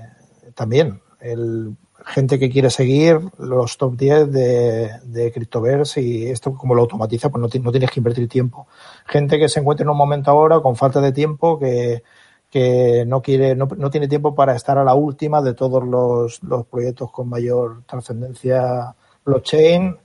[0.55, 6.75] también, el gente que quiere seguir los top 10 de, de Cryptoverse y esto como
[6.75, 8.67] lo automatiza, pues no, no, tienes que invertir tiempo.
[9.07, 12.03] Gente que se encuentra en un momento ahora con falta de tiempo que,
[12.51, 16.43] que no quiere, no, no tiene tiempo para estar a la última de todos los,
[16.43, 19.97] los proyectos con mayor trascendencia blockchain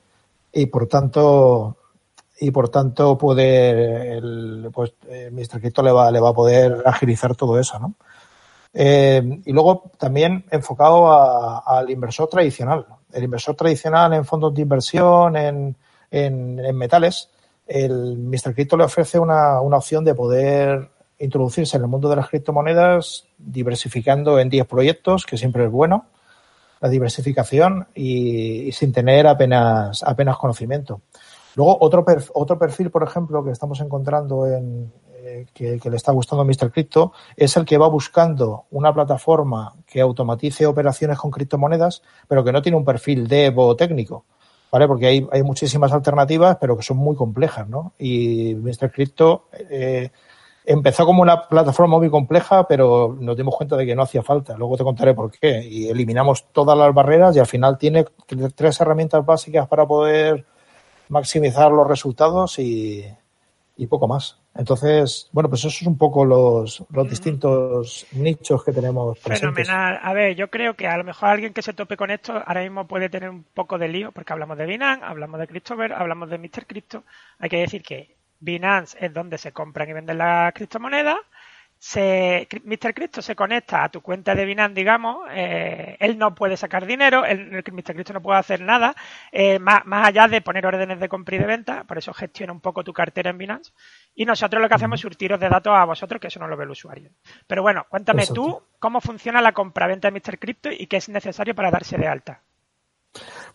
[0.53, 1.75] y por tanto
[2.41, 5.59] y por tanto puede el, pues eh, Mr.
[5.59, 7.95] Crypto le va, le va a poder agilizar todo eso, ¿no?
[8.73, 11.12] Eh, y luego también enfocado
[11.65, 12.86] al inversor tradicional.
[13.12, 15.75] El inversor tradicional en fondos de inversión, en,
[16.12, 17.29] en, metales,
[17.67, 18.53] el Mr.
[18.53, 23.25] Crypto le ofrece una, una, opción de poder introducirse en el mundo de las criptomonedas
[23.38, 26.05] diversificando en 10 proyectos, que siempre es bueno,
[26.79, 31.01] la diversificación y, sin tener apenas, apenas conocimiento.
[31.55, 34.91] Luego, otro, otro perfil, por ejemplo, que estamos encontrando en,
[35.53, 36.71] que, le está gustando a Mr.
[36.71, 42.51] Crypto es el que va buscando una plataforma que automatice operaciones con criptomonedas, pero que
[42.51, 44.25] no tiene un perfil dev o técnico.
[44.71, 44.88] ¿Vale?
[44.88, 47.93] Porque hay, hay muchísimas alternativas, pero que son muy complejas, ¿no?
[47.97, 48.91] Y Mr.
[48.91, 50.12] Crypto eh,
[50.63, 54.55] empezó como una plataforma muy compleja, pero nos dimos cuenta de que no hacía falta.
[54.58, 55.67] Luego te contaré por qué.
[55.67, 58.05] Y eliminamos todas las barreras y al final tiene
[58.55, 60.45] tres herramientas básicas para poder
[61.08, 63.08] maximizar los resultados y
[63.89, 64.38] poco más.
[64.55, 69.67] Entonces, bueno, pues eso es un poco los, los distintos nichos que tenemos presentes.
[69.67, 69.99] Fenomenal.
[70.01, 72.62] A ver, yo creo que a lo mejor alguien que se tope con esto ahora
[72.62, 76.29] mismo puede tener un poco de lío, porque hablamos de Binance, hablamos de Christopher, hablamos
[76.29, 76.65] de Mr.
[76.67, 77.03] Crypto.
[77.38, 81.17] Hay que decir que Binance es donde se compran y venden las criptomonedas
[81.79, 82.93] se, Mr.
[82.93, 87.23] Crypto se conecta a tu cuenta de Binance, digamos, eh, él no puede sacar dinero,
[87.23, 87.93] el Mr.
[87.93, 88.93] Crypto no puede hacer nada,
[89.31, 92.59] eh, más, allá de poner órdenes de compra y de venta, por eso gestiona un
[92.59, 93.71] poco tu cartera en Binance.
[94.13, 96.57] Y nosotros lo que hacemos es surtiros de datos a vosotros, que eso no lo
[96.57, 97.11] ve el usuario.
[97.47, 100.37] Pero bueno, cuéntame tú cómo funciona la compra-venta de Mr.
[100.37, 102.41] Crypto y qué es necesario para darse de alta.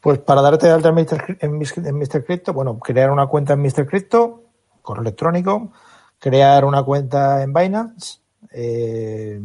[0.00, 0.88] Pues para darte de alta.
[0.88, 2.24] En Mr.
[2.24, 3.86] Crypto, bueno, crear una cuenta en Mr.
[3.86, 4.44] Crypto,
[4.80, 5.72] correo electrónico,
[6.24, 9.38] crear una cuenta en Binance, eh,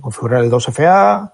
[0.00, 1.32] configurar el 2FA,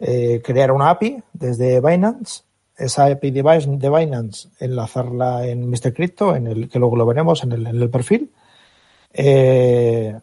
[0.00, 2.42] eh, crear una API desde Binance,
[2.76, 5.94] esa API de Binance enlazarla en Mr.
[5.94, 8.32] Crypto, en el que luego lo veremos en el, perfil,
[9.12, 10.18] eh,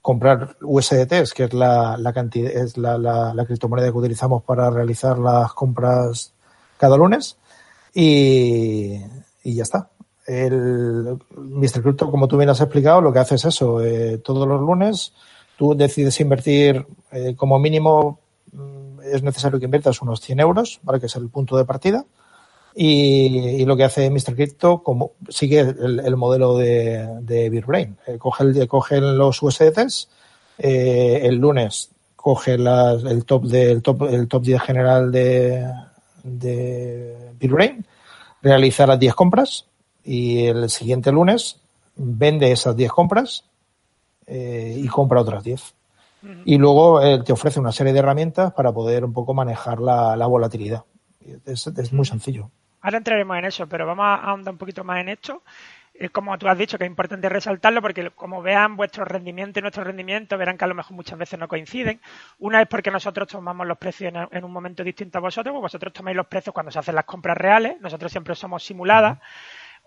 [0.00, 5.52] comprar USDTs, que es la, cantidad, es la, la, criptomoneda que utilizamos para realizar las
[5.52, 6.32] compras
[6.78, 7.36] cada lunes
[7.92, 9.00] y
[9.42, 9.90] ya está.
[10.26, 11.82] El Mr.
[11.82, 13.82] Crypto, como tú bien has explicado, lo que hace es eso.
[13.82, 15.12] Eh, todos los lunes
[15.56, 18.18] tú decides invertir eh, como mínimo
[18.52, 21.00] mm, es necesario que inviertas unos 100 euros, ¿vale?
[21.00, 22.04] que es el punto de partida.
[22.78, 24.34] Y, lo que hace Mr.
[24.34, 27.96] Crypto como sigue el, modelo de, de BeerBrain.
[28.06, 30.08] Eh, coge, coge los USDTs,
[30.58, 31.90] el lunes
[32.26, 35.64] coge el top del top, el top 10 general de,
[36.24, 37.86] de BeerBrain,
[38.42, 39.66] realiza las 10 compras,
[40.06, 41.60] y el siguiente lunes
[41.96, 43.44] vende esas 10 compras
[44.26, 45.74] eh, y compra otras 10.
[46.44, 50.26] Y luego eh, te ofrece una serie de herramientas para poder un poco manejar la,
[50.26, 50.84] volatilidad.
[51.44, 52.50] Es, muy sencillo.
[52.80, 55.42] Ahora entraremos en eso, pero vamos a ahondar un poquito más en esto.
[55.94, 59.62] Eh, como tú has dicho, que es importante resaltarlo porque como vean vuestro rendimiento y
[59.62, 62.00] nuestro rendimiento, verán que a lo mejor muchas veces no coinciden.
[62.40, 65.92] Una es porque nosotros tomamos los precios en, un momento distinto a vosotros, pues vosotros
[65.92, 69.18] tomáis los precios cuando se hacen las compras reales, nosotros siempre somos simuladas.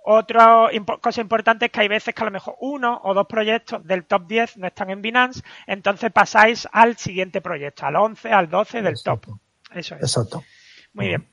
[0.06, 0.70] Otra
[1.02, 4.06] cosa importante es que hay veces que a lo mejor uno o dos proyectos del
[4.06, 8.82] top 10 no están en Binance, entonces pasáis al siguiente proyecto, al 11, al 12
[8.82, 9.26] del top.
[9.74, 10.02] Eso es.
[10.02, 10.44] Exacto.
[10.94, 11.28] Muy bien.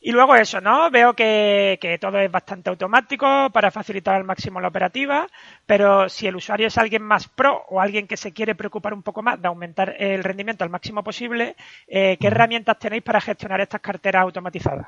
[0.00, 0.90] Y luego eso, ¿no?
[0.90, 5.26] Veo que, que, todo es bastante automático para facilitar al máximo la operativa,
[5.66, 9.02] pero si el usuario es alguien más pro o alguien que se quiere preocupar un
[9.02, 11.56] poco más de aumentar el rendimiento al máximo posible,
[11.88, 14.86] eh, ¿qué herramientas tenéis para gestionar estas carteras automatizadas?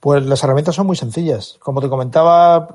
[0.00, 1.58] Pues las herramientas son muy sencillas.
[1.60, 2.68] Como te comentaba,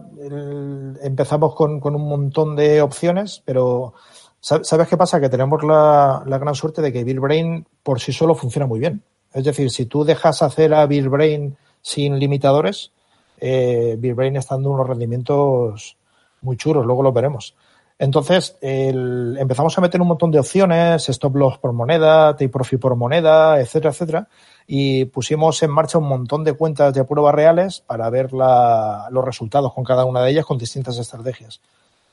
[1.02, 3.96] empezamos con, un montón de opciones, pero
[4.40, 5.20] ¿sabes qué pasa?
[5.20, 9.02] Que tenemos la, gran suerte de que BillBrain por sí solo funciona muy bien.
[9.34, 12.92] Es decir, si tú dejas hacer a BillBrain sin limitadores,
[13.40, 15.98] eh, BillBrain está dando unos rendimientos
[16.42, 17.56] muy churos, luego lo veremos.
[17.98, 22.96] Entonces, empezamos a meter un montón de opciones, stop loss por moneda, take profit por
[22.96, 24.28] moneda, etcétera, etcétera
[24.68, 29.74] y pusimos en marcha un montón de cuentas de pruebas reales para ver los resultados
[29.74, 31.62] con cada una de ellas con distintas estrategias.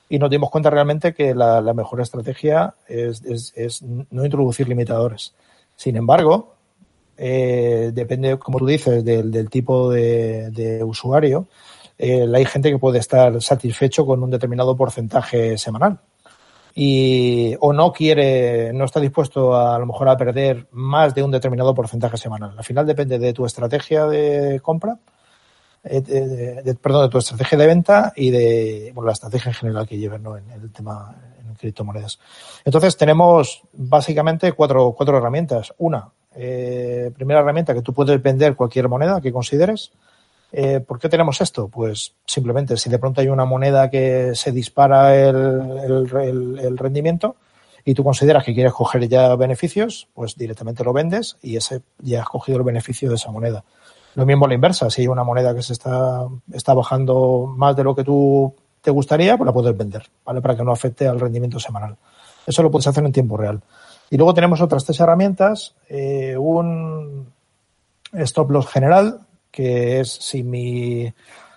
[0.09, 5.33] Y nos dimos cuenta realmente que la, mejor estrategia es, no introducir limitadores.
[5.77, 6.55] Sin embargo,
[7.17, 11.47] eh, depende, como tú dices, del, tipo de, usuario.
[11.99, 15.99] Eh, hay gente que puede estar satisfecho con un determinado porcentaje semanal
[16.75, 21.23] y o no quiere, no está dispuesto a, a, lo mejor a perder más de
[21.23, 22.55] un determinado porcentaje semanal.
[22.57, 24.99] Al final depende de tu estrategia de compra,
[25.85, 29.99] eh, perdón, de tu estrategia de venta y de bueno, la estrategia en general que
[29.99, 30.37] lleven ¿no?
[30.37, 32.21] en el tema en criptomonedas.
[32.65, 35.75] Entonces tenemos básicamente cuatro, cuatro herramientas.
[35.79, 39.93] Una, eh, primera herramienta que tú puedes vender cualquier moneda que consideres.
[40.53, 41.69] Eh, ¿Por qué tenemos esto?
[41.69, 46.09] Pues simplemente si de pronto hay una moneda que se dispara el,
[46.77, 47.37] rendimiento
[47.85, 52.21] y tú consideras que quieres coger ya beneficios, pues directamente lo vendes y ese ya
[52.21, 53.65] has cogido el beneficio de esa moneda.
[54.15, 56.29] Lo mismo a la inversa, si hay una moneda que se está,
[56.75, 60.43] bajando más de lo que tú te gustaría, pues la puedes vender, ¿vale?
[60.43, 61.97] Para que no afecte al rendimiento semanal.
[62.47, 63.63] Eso lo puedes hacer en tiempo real.
[64.11, 67.33] Y luego tenemos otras tres herramientas, eh, un
[68.13, 69.21] stop loss general,
[69.53, 71.13] que es si mi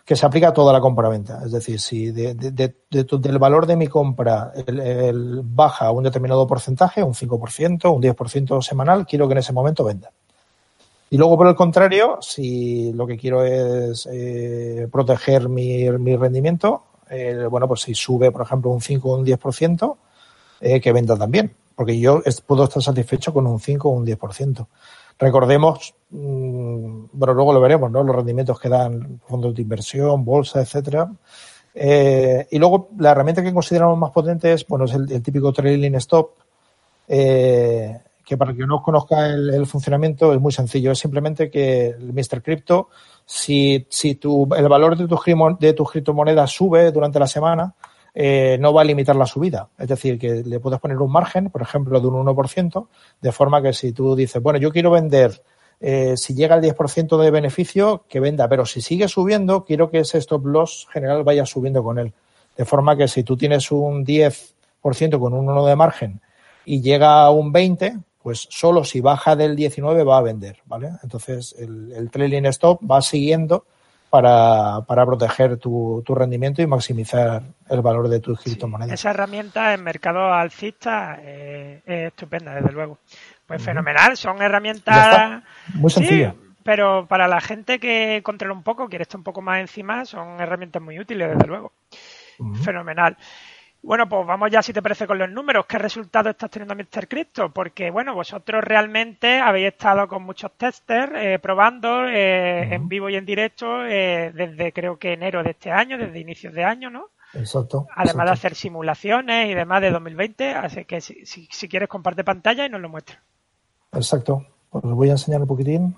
[0.06, 1.42] que se aplica a toda la compra-venta.
[1.44, 7.16] Es decir, si de, del valor de mi compra el, baja un determinado porcentaje, un
[7.16, 10.12] 5%, un 10% semanal, quiero que en ese momento venda.
[11.10, 16.84] Y luego, por el contrario, si lo que quiero es eh, proteger mi, mi rendimiento,
[17.10, 19.98] eh, bueno, pues si sube, por ejemplo, un 5 o un 10%,
[20.62, 21.56] eh, que venda también.
[21.76, 24.68] Porque yo puedo estar satisfecho con un 5 o un 10%.
[25.18, 28.04] Recordemos, mm, bueno, luego lo veremos, ¿no?
[28.04, 31.10] Los rendimientos que dan fondos de inversión, bolsa, etcétera.
[31.74, 35.96] Eh, y luego la herramienta que consideramos más potente es, bueno, es el, típico trailing
[35.96, 36.32] stop,
[37.08, 40.92] eh, que para que no conozca el, funcionamiento es muy sencillo.
[40.92, 42.42] Es simplemente que el Mr.
[42.42, 42.90] Crypto,
[43.26, 47.74] si, si tu, el valor de tu, de tu criptomoneda sube durante la semana,
[48.18, 49.68] eh, no va a limitar la subida.
[49.78, 52.88] Es decir, que le puedes poner un margen, por ejemplo, de un 1%,
[53.22, 55.44] de forma que si tú dices, bueno, yo quiero vender,
[55.82, 60.00] eh, si llega al 10% de beneficio, que venda, pero si sigue subiendo, quiero que
[60.00, 62.14] ese stop loss general vaya subiendo con él.
[62.56, 66.22] De forma que si tú tienes un 10% con un 1 de margen
[66.64, 70.92] y llega a un 20, pues solo si baja del 19 va a vender, ¿vale?
[71.04, 73.66] Entonces el, el trailing stop va siguiendo
[74.16, 78.94] para, para proteger tu, tu, rendimiento y maximizar el valor de tus criptomonedas.
[78.94, 83.00] esa herramienta en mercado alcista eh, es estupenda, desde luego.
[83.46, 85.44] Pues fenomenal, son herramientas...
[85.74, 86.32] Muy sencilla.
[86.32, 90.06] Sí, pero para la gente que controla un poco, quiere estar un poco más encima,
[90.06, 91.74] son herramientas muy útiles, desde luego.
[92.64, 93.18] Fenomenal.
[93.86, 95.68] Bueno, pues vamos ya, si te parece, con los números.
[95.68, 97.08] ¿Qué resultado estás teniendo Mr.
[97.08, 97.54] Crypto?
[97.54, 103.16] Porque, bueno, vosotros realmente habéis estado con muchos testers eh, probando eh, en vivo y
[103.16, 107.10] en directo eh, desde creo que enero de este año, desde inicios de año, ¿no?
[107.36, 107.86] Exacto.
[107.96, 110.50] Además de hacer simulaciones y demás de 2020.
[110.56, 113.22] Así que si, si, si quieres, comparte pantalla y nos lo muestra.
[113.94, 114.48] Exacto.
[114.72, 115.96] Pues os voy a enseñar un poquitín.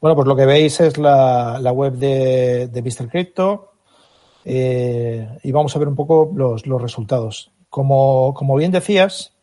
[0.00, 3.08] Bueno, pues lo que veis es la, web de, de Mr.
[3.08, 3.72] Crypto
[4.44, 7.50] eh, y vamos a ver un poco los, resultados.
[7.68, 9.34] Como, como, bien decías,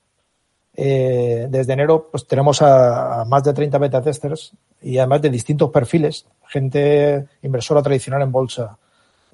[0.75, 5.29] eh, desde enero pues tenemos a, a, más de 30 beta testers y además de
[5.29, 8.77] distintos perfiles, gente inversora tradicional en bolsa,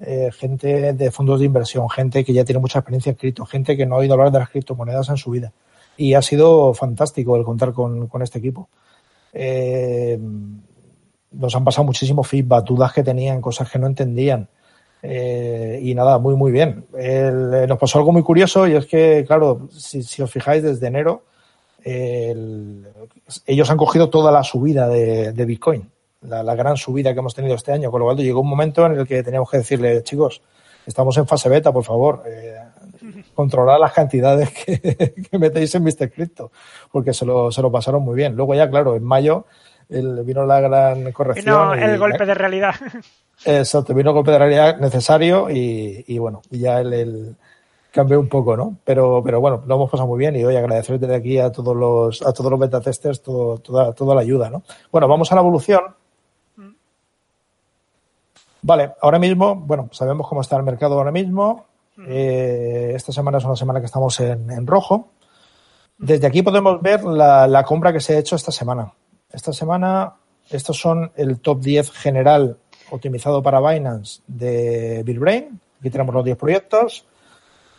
[0.00, 3.76] eh, gente de fondos de inversión, gente que ya tiene mucha experiencia en cripto, gente
[3.76, 5.52] que no ha oído hablar de las criptomonedas en su vida.
[5.96, 8.70] Y ha sido fantástico el contar con, con este equipo.
[9.32, 10.18] Eh,
[11.32, 14.48] nos han pasado muchísimo feedback, dudas que tenían, cosas que no entendían.
[15.02, 16.86] Eh, y nada, muy, muy bien.
[16.94, 20.62] El, eh, nos pasó algo muy curioso y es que, claro, si, si os fijáis,
[20.62, 21.24] desde enero,
[21.82, 22.86] el,
[23.46, 25.90] ellos han cogido toda la subida de, de Bitcoin,
[26.22, 28.84] la, la, gran subida que hemos tenido este año, con lo cual llegó un momento
[28.84, 30.42] en el que teníamos que decirle, chicos,
[30.86, 32.58] estamos en fase beta, por favor, eh,
[33.34, 36.10] controlar las cantidades que, que metéis en Mr.
[36.12, 36.52] Crypto,
[36.92, 38.36] porque se lo, se lo pasaron muy bien.
[38.36, 39.46] Luego ya, claro, en mayo
[39.90, 41.44] el, vino la gran corrección.
[41.44, 42.74] Vino el y, golpe de realidad.
[43.44, 47.36] Exacto, vino el golpe de realidad necesario y, y bueno, ya el, el,
[47.90, 48.76] cambió un poco, ¿no?
[48.84, 51.76] Pero, pero bueno, lo hemos pasado muy bien y hoy agradecer desde aquí a todos
[51.76, 54.62] los, a todos los beta testers todo, toda, toda la ayuda, ¿no?
[54.90, 55.80] Bueno, vamos a la evolución.
[58.62, 61.66] Vale, ahora mismo, bueno, sabemos cómo está el mercado ahora mismo.
[62.06, 65.08] Eh, esta semana es una semana que estamos en, en rojo.
[65.98, 68.92] Desde aquí podemos ver la, la, compra que se ha hecho esta semana.
[69.32, 70.14] Esta semana,
[70.50, 72.56] estos son el top 10 general
[72.90, 75.60] optimizado para Binance de Bill Brain.
[75.78, 77.04] Aquí tenemos los 10 proyectos.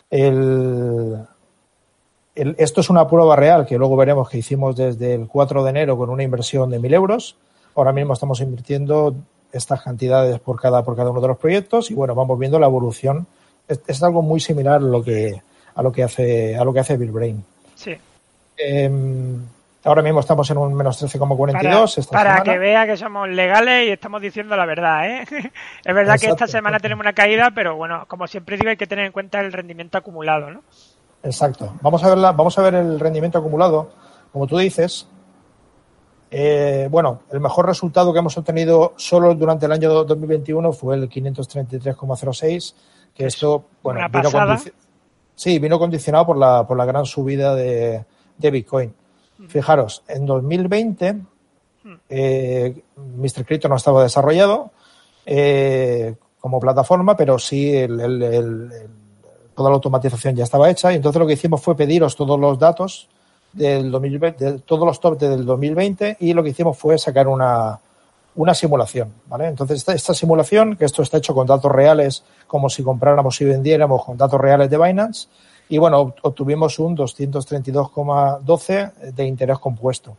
[0.09, 1.17] El,
[2.35, 5.69] el, esto es una prueba real que luego veremos que hicimos desde el 4 de
[5.69, 7.35] enero con una inversión de 1.000 euros.
[7.75, 9.15] Ahora mismo estamos invirtiendo
[9.51, 12.67] estas cantidades por cada, por cada uno de los proyectos y bueno, vamos viendo la
[12.67, 13.27] evolución.
[13.67, 15.41] Es, es algo muy similar a lo que,
[15.75, 17.43] a lo que hace, a lo que hace Bill Brain.
[17.75, 17.91] Sí.
[18.57, 18.89] Eh,
[19.83, 22.07] Ahora mismo estamos en un menos 13,42.
[22.09, 25.09] Para, para que vea que somos legales y estamos diciendo la verdad.
[25.09, 25.21] ¿eh?
[25.31, 26.83] es verdad exacto, que esta semana exacto.
[26.83, 29.97] tenemos una caída, pero bueno, como siempre digo, hay que tener en cuenta el rendimiento
[29.97, 30.51] acumulado.
[30.51, 30.61] ¿no?
[31.23, 31.73] Exacto.
[31.81, 33.89] Vamos a, ver la, vamos a ver el rendimiento acumulado.
[34.31, 35.07] Como tú dices,
[36.29, 41.09] eh, bueno, el mejor resultado que hemos obtenido solo durante el año 2021 fue el
[41.09, 42.75] 533,06,
[43.15, 44.57] que esto, bueno, vino,
[45.33, 48.05] sí, vino condicionado por la, por la gran subida de,
[48.37, 49.00] de Bitcoin.
[49.47, 51.21] Fijaros, en 2020
[52.09, 53.45] eh, Mr.
[53.45, 54.71] Crypto no estaba desarrollado
[55.25, 58.71] eh, como plataforma, pero sí el,
[59.55, 62.57] toda la automatización ya estaba hecha y entonces lo que hicimos fue pediros todos los
[62.59, 63.07] datos
[63.53, 67.79] del 2020, de todos los tops del 2020 y lo que hicimos fue sacar una,
[68.35, 69.47] una simulación, ¿vale?
[69.47, 74.05] Entonces esta, simulación, que esto está hecho con datos reales, como si compráramos y vendiéramos
[74.05, 75.27] con datos reales de Binance,
[75.71, 80.17] y bueno, obtuvimos un 232,12 de interés compuesto.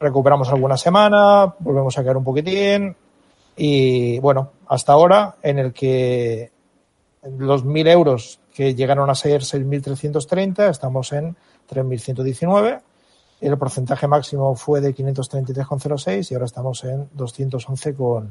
[0.00, 2.96] Recuperamos alguna semana, volvemos a caer un poquitín.
[3.54, 6.52] Y bueno, hasta ahora en el que
[7.36, 11.36] los 1.000 euros que llegaron a ser 6.330, estamos en
[11.70, 12.80] 3.119
[13.46, 18.28] el porcentaje máximo fue de 533,06 y ahora estamos en 211,91.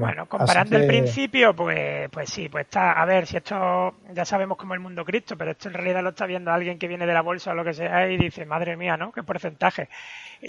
[0.00, 4.56] Bueno, comparando el principio, pues, pues sí, pues está, a ver, si esto ya sabemos
[4.56, 7.14] cómo el mundo cripto, pero esto en realidad lo está viendo alguien que viene de
[7.14, 9.12] la bolsa o lo que sea y dice, madre mía, ¿no?
[9.12, 9.88] ¿Qué porcentaje?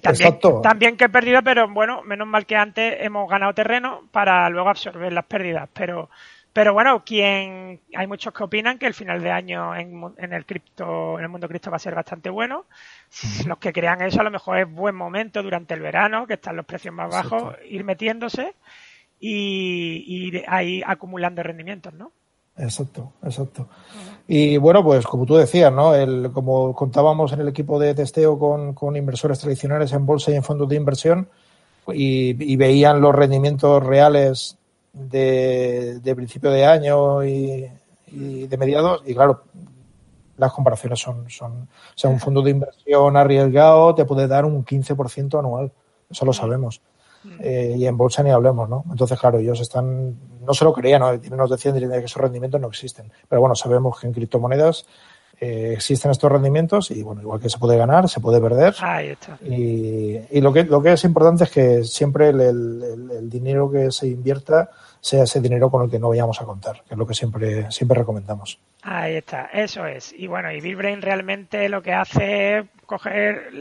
[0.01, 4.49] también, también que he perdido, pero bueno, menos mal que antes hemos ganado terreno para
[4.49, 6.09] luego absorber las pérdidas, pero
[6.57, 11.19] pero bueno, quien hay muchos que opinan que el final de año en, el cripto,
[11.19, 12.65] en el mundo cripto va a ser bastante bueno.
[13.45, 16.55] Los que crean eso a lo mejor es buen momento durante el verano, que están
[16.55, 18.55] los precios más bajos, ir metiéndose
[19.19, 22.11] y ir ahí acumulando rendimientos, ¿no?
[22.57, 23.69] Exacto, exacto.
[24.27, 25.93] Y bueno, pues como tú decías, ¿no?
[25.93, 30.35] El, como contábamos en el equipo de testeo con, con inversores tradicionales en bolsa y
[30.37, 31.29] en fondos de inversión
[31.93, 34.57] y, y veían los rendimientos reales
[34.97, 37.69] de, principio de año y,
[38.11, 39.43] de mediados, y claro,
[40.37, 44.63] las comparaciones son, son, o sea, un fondo de inversión arriesgado te puede dar un
[44.63, 45.71] 15% anual,
[46.09, 46.81] eso lo sabemos.
[47.39, 48.85] Eh, y en bolsa ni hablemos, ¿no?
[48.89, 51.35] Entonces, claro, ellos están, no se lo creían, ¿no?
[51.35, 53.11] nos decían que esos rendimientos no existen.
[53.27, 54.85] Pero bueno, sabemos que en criptomonedas
[55.39, 58.73] eh, existen estos rendimientos y bueno, igual que se puede ganar, se puede perder.
[59.45, 63.91] Y, y, lo que lo que es importante es que siempre el, el, dinero que
[63.91, 67.05] se invierta sea ese dinero con el que no vayamos a contar, que es lo
[67.05, 68.59] que siempre, siempre recomendamos.
[68.81, 70.11] Ahí está, eso es.
[70.11, 73.51] Y bueno, y BillBrain realmente lo que hace es coger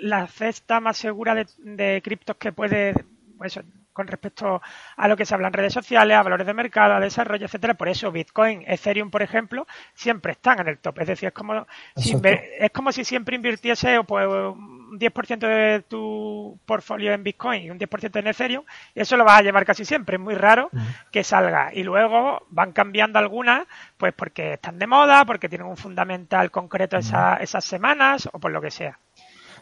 [0.00, 2.94] la cesta más segura de, de criptos que puede,
[3.36, 3.60] pues,
[3.92, 4.60] con respecto
[4.96, 7.74] a lo que se habla en redes sociales, a valores de mercado, a desarrollo, etcétera.
[7.74, 11.00] Por eso Bitcoin, Ethereum, por ejemplo, siempre están en el top.
[11.00, 11.66] Es decir, es como
[11.96, 12.16] si,
[12.58, 17.78] es como si siempre invirtiese pues, un 10% de tu portfolio en Bitcoin y un
[17.78, 18.64] 10% en Ethereum,
[18.94, 20.16] y eso lo vas a llevar casi siempre.
[20.16, 20.70] Es muy raro
[21.10, 21.70] que salga.
[21.72, 23.66] Y luego van cambiando algunas,
[23.96, 28.60] pues porque están de moda, porque tienen un fundamental concreto esas semanas o por lo
[28.60, 28.98] que sea.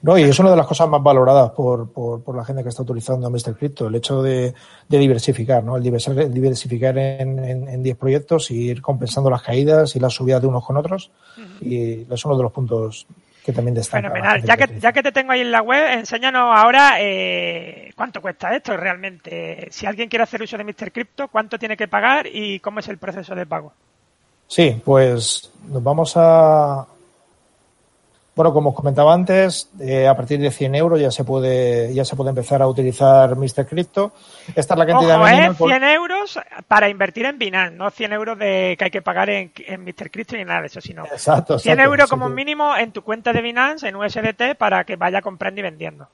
[0.02, 2.70] No, y es una de las cosas más valoradas por, por, por la gente que
[2.70, 3.56] está utilizando Mr.
[3.56, 4.54] Crypto, el hecho de,
[4.88, 5.76] de diversificar, ¿no?
[5.76, 10.48] El diversificar en, en, 10 proyectos y ir compensando las caídas y las subidas de
[10.48, 11.10] unos con otros.
[11.60, 13.06] Y es uno de los puntos
[13.44, 14.08] que también destaca.
[14.08, 14.42] Fenomenal.
[14.42, 18.54] Ya que, ya que te tengo ahí en la web, enséñanos ahora eh, cuánto cuesta
[18.54, 19.68] esto realmente.
[19.70, 20.92] Si alguien quiere hacer uso de Mr.
[20.92, 23.72] Crypto, cuánto tiene que pagar y cómo es el proceso de pago.
[24.46, 26.86] Sí, pues nos vamos a,
[28.40, 32.06] bueno, como os comentaba antes, eh, a partir de 100 euros ya se puede ya
[32.06, 33.66] se puede empezar a utilizar Mr.
[33.66, 34.12] Crypto.
[34.56, 35.54] Esta es la cantidad Ojo, mínima.
[35.54, 35.92] 100 ¿eh?
[35.92, 39.84] euros para invertir en Binance, no 100 euros de que hay que pagar en, en
[39.84, 40.10] Mr.
[40.10, 43.42] Crypto ni nada de eso, sino exacto, 100 euros como mínimo en tu cuenta de
[43.42, 46.08] Binance, en USDT, para que vaya comprando y vendiendo.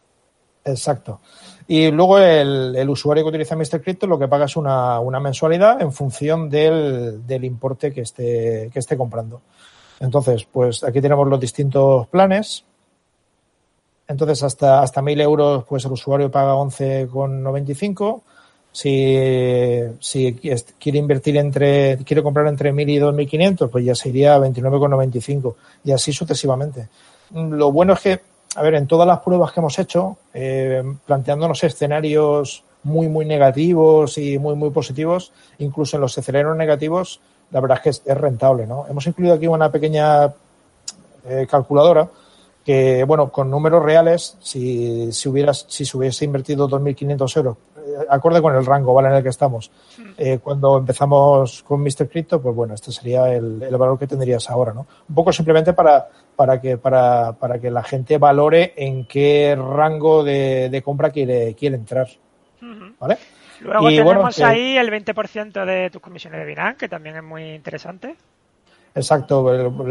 [0.64, 1.20] Exacto.
[1.68, 3.82] Y luego el, el, usuario que utiliza Mr.
[3.82, 8.68] Crypto lo que paga es una, una mensualidad en función del, del importe que esté,
[8.72, 9.42] que esté comprando.
[10.00, 12.64] Entonces, pues aquí tenemos los distintos planes.
[14.08, 18.20] Entonces, hasta, hasta 1.000 euros, pues el usuario paga 11,95.
[18.70, 19.16] Si,
[20.00, 20.34] si
[20.78, 25.92] quiere invertir entre, quiere comprar entre 1.000 y 2.500, pues ya sería a 29,95 y
[25.92, 26.88] así sucesivamente.
[27.34, 28.20] Lo bueno es que,
[28.54, 34.18] a ver, en todas las pruebas que hemos hecho, eh, planteándonos escenarios muy, muy negativos
[34.18, 37.20] y muy, muy positivos, incluso en los escenarios negativos,
[37.50, 38.86] la verdad es que es, rentable, ¿no?
[38.88, 40.32] Hemos incluido aquí una pequeña
[41.24, 42.08] eh, calculadora
[42.64, 48.06] que, bueno, con números reales, si, si, hubieras, si se hubiese invertido 2.500 euros, eh,
[48.10, 49.08] acorde con el rango, ¿vale?
[49.08, 49.70] En el que estamos.
[50.18, 52.08] Eh, cuando empezamos con Mr.
[52.08, 54.84] Crypto, pues bueno, este sería el, el, valor que tendrías ahora, ¿no?
[55.08, 60.24] Un poco simplemente para, para, que, para, para que la gente valore en qué rango
[60.24, 62.08] de, de compra quiere, quiere entrar,
[62.98, 63.16] ¿vale?
[63.60, 68.16] Luego tenemos ahí el 20% de tus comisiones de Binance, que también es muy interesante.
[68.94, 69.44] Exacto,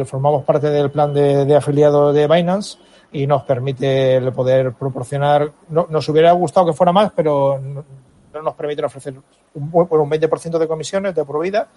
[0.05, 2.80] formamos parte del plan de, afiliado de Binance
[3.11, 8.55] y nos permite poder proporcionar, no, nos hubiera gustado que fuera más, pero no, nos
[8.55, 9.13] permite ofrecer
[9.53, 11.68] un, un 20% de comisiones de por vida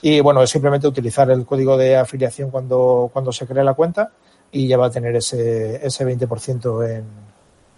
[0.00, 4.10] y bueno, es simplemente utilizar el código de afiliación cuando, cuando se cree la cuenta
[4.50, 7.04] y ya va a tener ese, ese 20% en,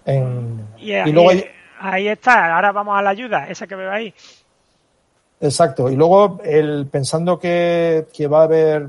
[0.06, 1.44] en y luego hay,
[1.84, 4.14] Ahí está, ahora vamos a la ayuda, esa que veo ahí.
[5.40, 8.88] Exacto, y luego el, pensando que, que va a haber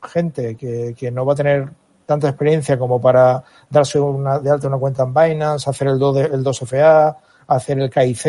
[0.00, 1.68] gente que, que no va a tener
[2.06, 6.16] tanta experiencia como para darse una, de alta una cuenta en Binance, hacer el, 2,
[6.16, 7.16] el 2FA,
[7.48, 8.26] hacer el KIC.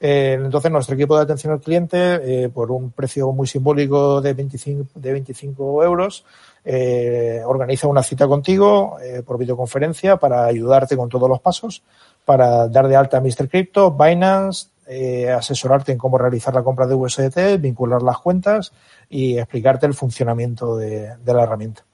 [0.00, 4.32] Eh, entonces, nuestro equipo de atención al cliente, eh, por un precio muy simbólico de
[4.32, 6.24] 25, de 25 euros,
[6.66, 11.82] eh, organiza una cita contigo eh, por videoconferencia para ayudarte con todos los pasos,
[12.24, 13.48] para dar de alta a Mr.
[13.48, 18.72] Crypto, Binance, eh, asesorarte en cómo realizar la compra de USDT, vincular las cuentas
[19.08, 21.84] y explicarte el funcionamiento de, la herramienta.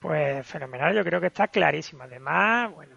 [0.00, 2.04] Pues fenomenal, yo creo que está clarísimo.
[2.04, 2.96] Además, bueno,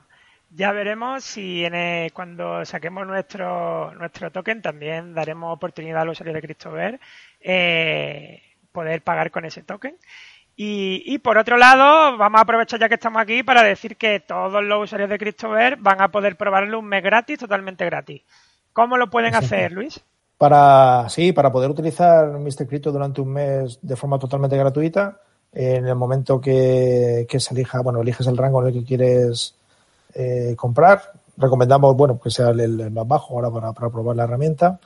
[0.49, 6.35] ya veremos si en cuando saquemos nuestro nuestro token también daremos oportunidad a los usuarios
[6.35, 6.99] de CryptoVer
[7.39, 9.97] eh, poder pagar con ese token.
[10.63, 14.19] Y, y, por otro lado, vamos a aprovechar ya que estamos aquí para decir que
[14.19, 18.21] todos los usuarios de CryptoVer van a poder probarlo un mes gratis, totalmente gratis.
[18.71, 19.99] ¿Cómo lo pueden hacer, Luis?
[20.37, 22.67] Para, sí, para poder utilizar Mr.
[22.67, 25.17] Crypto durante un mes de forma totalmente gratuita,
[25.51, 29.55] en el momento que, que se elija, bueno, eliges el rango en el que quieres
[30.13, 31.01] eh, comprar,
[31.37, 34.79] recomendamos, bueno, que sea el, el más bajo ahora para, para probar la herramienta.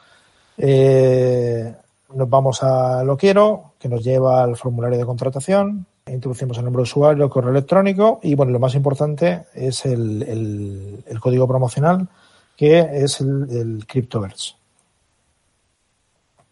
[0.58, 1.76] Eh,
[2.14, 6.82] nos vamos a lo quiero, que nos lleva al formulario de contratación, introducimos el nombre
[6.82, 11.48] de usuario, el correo electrónico y bueno, lo más importante es el, el, el código
[11.48, 12.08] promocional
[12.56, 14.54] que es el, el CryptoVerse.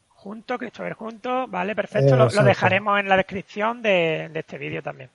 [0.09, 4.81] Junto, CryptoVerse junto, vale, perfecto, lo, lo, dejaremos en la descripción de, de este vídeo
[4.81, 5.09] también.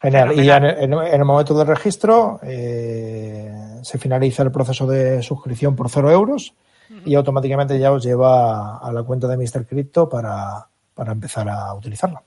[0.00, 0.44] Genial, Fenomenal.
[0.44, 3.52] y ya en el, en el, momento del registro eh,
[3.82, 6.54] se finaliza el proceso de suscripción por cero euros
[7.04, 9.66] y automáticamente ya os lleva a la cuenta de Mr.
[9.66, 12.22] Crypto para, para empezar a utilizarla.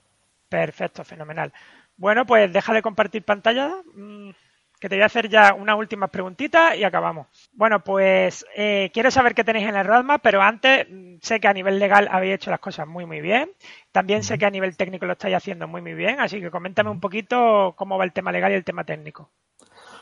[0.48, 1.52] Perfecto, fenomenal.
[1.96, 4.30] Bueno, pues deja de compartir pantalla, mm,
[4.78, 7.26] que te voy a hacer ya unas últimas preguntitas y acabamos.
[7.52, 11.48] Bueno, pues eh, quiero saber qué tenéis en el roadmap, pero antes mm, sé que
[11.48, 13.50] a nivel legal habéis hecho las cosas muy, muy bien.
[13.92, 16.90] También sé que a nivel técnico lo estáis haciendo muy, muy bien, así que coméntame
[16.90, 19.30] un poquito cómo va el tema legal y el tema técnico.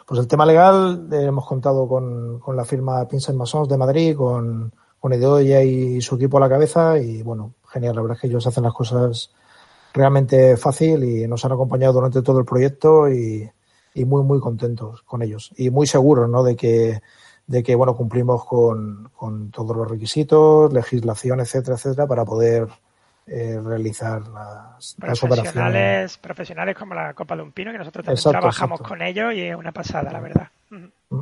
[0.06, 4.16] Pues el tema legal eh, hemos contado con, con, la firma Pinsel Masons de Madrid,
[4.16, 8.20] con, con Edoya y su equipo a la cabeza y bueno, genial, la verdad es
[8.20, 9.30] que ellos hacen las cosas
[9.94, 13.50] realmente fácil y nos han acompañado durante todo el proyecto y,
[13.94, 16.42] y muy muy contentos con ellos y muy seguros ¿no?
[16.42, 17.00] de que
[17.46, 22.68] de que bueno cumplimos con, con todos los requisitos, legislación, etcétera, etcétera, para poder
[23.26, 26.18] eh, realizar las, las operaciones.
[26.18, 28.88] Profesionales como la Copa de un Pino, que nosotros también exacto, trabajamos exacto.
[28.88, 30.48] con ellos y es una pasada, la verdad.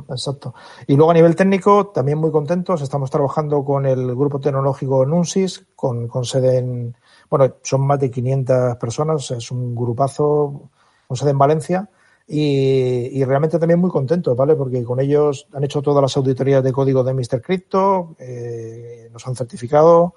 [0.09, 0.53] Exacto.
[0.87, 2.81] Y luego a nivel técnico, también muy contentos.
[2.81, 6.95] Estamos trabajando con el grupo tecnológico Nunsis, con, con sede en,
[7.29, 10.69] bueno, son más de 500 personas, es un grupazo
[11.07, 11.89] con sede en Valencia.
[12.25, 14.55] Y, y, realmente también muy contentos, ¿vale?
[14.55, 17.41] Porque con ellos han hecho todas las auditorías de código de Mr.
[17.41, 20.15] Crypto, eh, nos han certificado,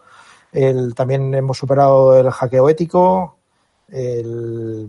[0.57, 3.37] el, también hemos superado el hackeo ético,
[3.89, 4.89] el,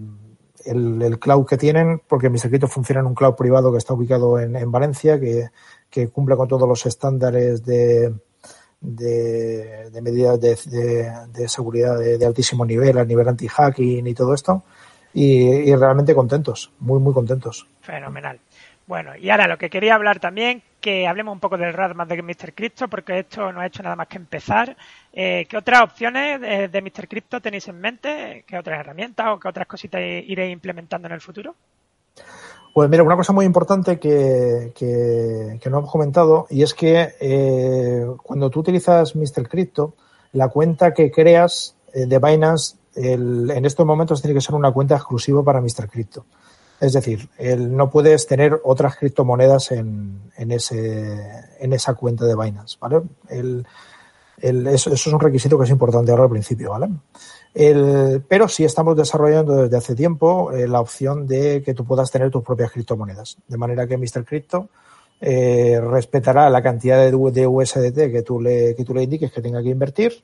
[0.66, 2.48] el, el, cloud que tienen, porque Mr.
[2.50, 5.50] Crypto funciona en un cloud privado que está ubicado en, en Valencia, que,
[5.90, 8.14] que, cumple con todos los estándares de,
[8.80, 10.56] de, de medidas de,
[11.34, 14.64] de, seguridad de, de, altísimo nivel, a nivel anti-hacking y todo esto.
[15.14, 17.68] Y, y, realmente contentos, muy, muy contentos.
[17.82, 18.40] Fenomenal.
[18.88, 22.24] Bueno, y ahora lo que quería hablar también, que hablemos un poco del roadmap de
[22.24, 22.54] Mr.
[22.56, 24.78] Crypto, porque esto no ha hecho nada más que empezar.
[25.12, 27.10] Eh, ¿Qué otras opciones de, de Mr.
[27.10, 28.46] Crypto tenéis en mente?
[28.48, 31.54] ¿Qué otras herramientas o qué otras cositas iréis implementando en el futuro?
[32.74, 37.10] Pues mira, una cosa muy importante que, que, que no hemos comentado y es que
[37.20, 39.50] eh, cuando tú utilizas Mr.
[39.50, 39.96] Crypto,
[40.32, 44.72] la cuenta que creas eh, de Binance el, en estos momentos tiene que ser una
[44.72, 45.90] cuenta exclusiva para Mr.
[45.90, 46.26] Crypto.
[46.80, 51.18] Es decir, el, no puedes tener otras criptomonedas en, en, ese,
[51.60, 53.02] en esa cuenta de Binance, ¿vale?
[53.30, 53.66] El,
[54.40, 56.90] eso, eso, es un requisito que es importante ahora al principio, ¿vale?
[58.28, 62.30] Pero sí estamos desarrollando desde hace tiempo eh, la opción de que tú puedas tener
[62.30, 63.38] tus propias criptomonedas.
[63.48, 64.24] De manera que Mr.
[64.24, 64.70] Crypto
[65.20, 69.70] eh, respetará la cantidad de, USDT que le, que tú le indiques que tenga que
[69.70, 70.22] invertir,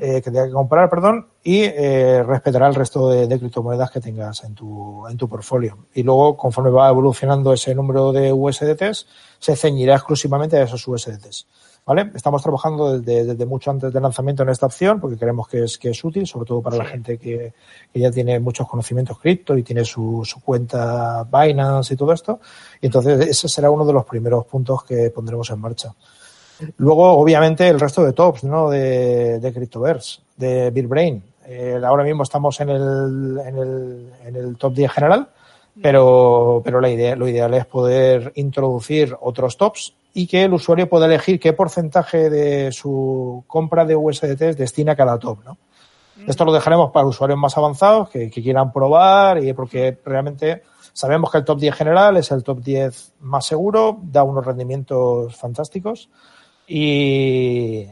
[0.00, 4.00] eh, que tenga que comprar, perdón, y eh, respetará el resto de, de, criptomonedas que
[4.00, 5.86] tengas en tu, en tu portfolio.
[5.94, 9.06] Y luego, conforme va evolucionando ese número de USDTs,
[9.38, 11.46] se ceñirá exclusivamente a esos USDTs.
[11.84, 12.12] ¿Vale?
[12.14, 15.78] Estamos trabajando desde, desde, mucho antes del lanzamiento en esta opción porque creemos que es,
[15.78, 17.52] que es útil, sobre todo para la gente que,
[17.92, 22.38] que, ya tiene muchos conocimientos cripto y tiene su, su, cuenta Binance y todo esto.
[22.80, 25.92] Y entonces ese será uno de los primeros puntos que pondremos en marcha.
[26.76, 28.70] Luego, obviamente, el resto de tops, ¿no?
[28.70, 31.22] De, de Cryptoverse, de BitBrain.
[31.46, 35.28] Eh, ahora mismo estamos en el, en el, en el top 10 general,
[35.80, 40.88] pero, pero la idea, lo ideal es poder introducir otros tops y que el usuario
[40.88, 45.58] pueda elegir qué porcentaje de su compra de USDT destina a cada top, ¿no?
[46.26, 51.38] Esto lo dejaremos para usuarios más avanzados que, quieran probar y porque realmente sabemos que
[51.38, 56.10] el top 10 general es el top 10 más seguro, da unos rendimientos fantásticos
[56.74, 57.86] y,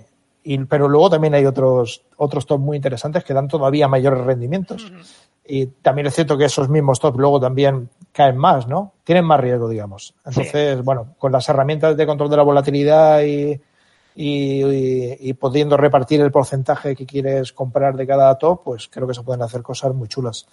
[0.69, 4.91] pero luego también hay otros, otros top muy interesantes que dan todavía mayores rendimientos.
[5.47, 8.93] Y también es cierto que esos mismos top luego también caen más, ¿no?
[9.05, 10.15] Tienen más riesgo, digamos.
[10.25, 13.61] Entonces, bueno, con las herramientas de control de la volatilidad y,
[14.15, 19.23] y, pudiendo repartir el porcentaje que quieres comprar de cada top, pues creo que se
[19.23, 20.47] pueden hacer cosas muy chulas.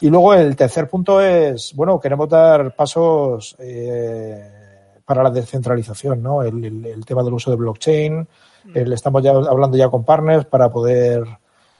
[0.00, 4.65] Y luego el tercer punto es, bueno, queremos dar pasos eh,
[5.06, 6.42] para la descentralización, ¿no?
[6.42, 8.28] El, tema del uso de blockchain,
[8.64, 8.92] mm.
[8.92, 11.24] estamos ya hablando ya con partners para poder,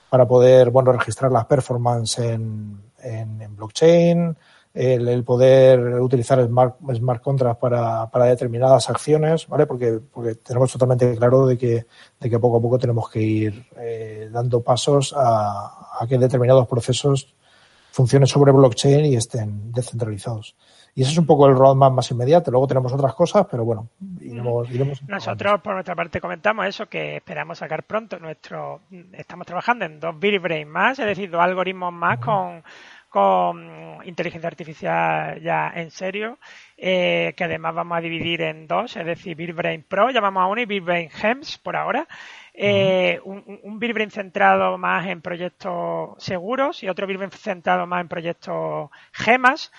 [0.08, 4.36] para poder, bueno, registrar las performance en, en blockchain,
[4.76, 9.66] el, poder utilizar smart, smart contracts para, para, determinadas acciones, ¿vale?
[9.66, 11.86] Porque, porque tenemos totalmente claro de que,
[12.20, 16.68] de que poco a poco tenemos que ir eh, dando pasos a, a, que determinados
[16.68, 17.34] procesos
[17.90, 20.54] funcionen sobre blockchain y estén descentralizados.
[20.96, 22.50] Y ese es un poco el roadmap más inmediato.
[22.50, 27.16] Luego tenemos otras cosas, pero bueno, iremos, iremos Nosotros, por nuestra parte, comentamos eso, que
[27.16, 28.80] esperamos sacar pronto nuestro...
[29.12, 32.64] Estamos trabajando en dos Brain más, es decir, dos algoritmos más con
[33.08, 33.66] con
[34.04, 36.38] inteligencia artificial ya en serio,
[36.76, 40.60] eh, que además vamos a dividir en dos, es decir, BeerBrain Pro, llamamos a uno,
[40.60, 42.06] y BeerBrain Gems por ahora.
[42.52, 48.90] Eh, un, un centrado más en proyectos seguros y otro BeerBrain centrado más en proyectos
[49.12, 49.72] gemas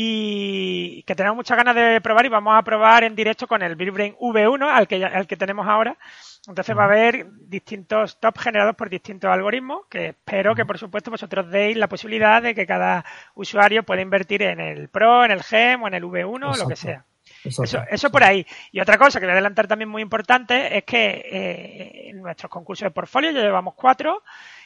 [0.00, 3.74] y que tenemos muchas ganas de probar y vamos a probar en directo con el
[3.74, 5.98] BeerBrain V1 al que, al que tenemos ahora.
[6.46, 11.10] Entonces va a haber distintos top generados por distintos algoritmos que espero que por supuesto
[11.10, 15.42] vosotros deis la posibilidad de que cada usuario pueda invertir en el Pro, en el
[15.42, 17.04] GEM o en el V1 o lo que sea.
[17.42, 18.46] Eso, eso, por ahí.
[18.70, 22.50] Y otra cosa que voy a adelantar también muy importante es que eh, en nuestros
[22.50, 24.22] concursos de portfolio, ya llevamos cuatro,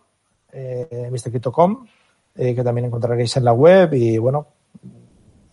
[0.53, 1.87] eh, MrCrypto.com,
[2.37, 3.93] eh, que también encontraréis en la web.
[3.95, 4.47] Y bueno,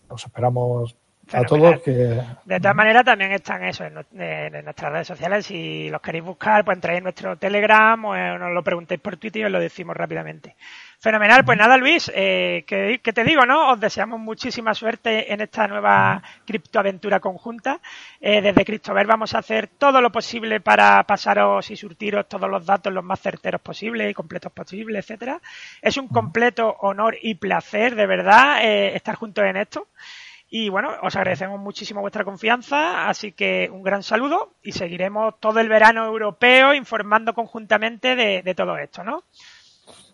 [0.08, 0.96] os esperamos
[1.32, 2.22] a todos que...
[2.44, 5.46] De todas maneras, también están eso en, nuestras redes sociales.
[5.46, 9.42] Si los queréis buscar, pues entráis en nuestro Telegram o nos lo preguntéis por Twitter
[9.42, 10.56] y os lo decimos rápidamente.
[10.98, 13.72] Fenomenal, pues nada, Luis, eh, ¿qué, te digo, no?
[13.72, 17.80] Os deseamos muchísima suerte en esta nueva criptoaventura conjunta.
[18.18, 22.64] Eh, desde CryptoVer vamos a hacer todo lo posible para pasaros y surtiros todos los
[22.64, 25.40] datos los más certeros posibles y completos posibles, etcétera.
[25.82, 29.88] Es un completo honor y placer, de verdad, eh, estar juntos en esto.
[30.48, 35.60] Y bueno, os agradecemos muchísimo vuestra confianza, así que un gran saludo y seguiremos todo
[35.60, 39.24] el verano europeo informando conjuntamente de todo esto, ¿no?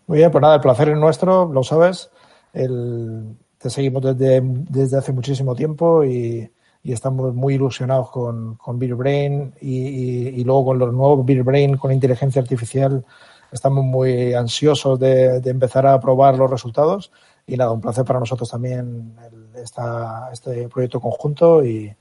[0.06, 2.10] Muy bien, pues nada, el placer es nuestro, lo sabes.
[2.52, 6.50] El, te seguimos desde, desde hace muchísimo tiempo y,
[6.82, 11.44] y estamos muy ilusionados con, con Beer Brain y, y, luego con los nuevos Beer
[11.44, 13.04] Brain con inteligencia artificial.
[13.52, 17.12] Estamos muy ansiosos de, de, empezar a probar los resultados
[17.46, 21.94] y nada, un placer para nosotros también el, esta, este proyecto conjunto y,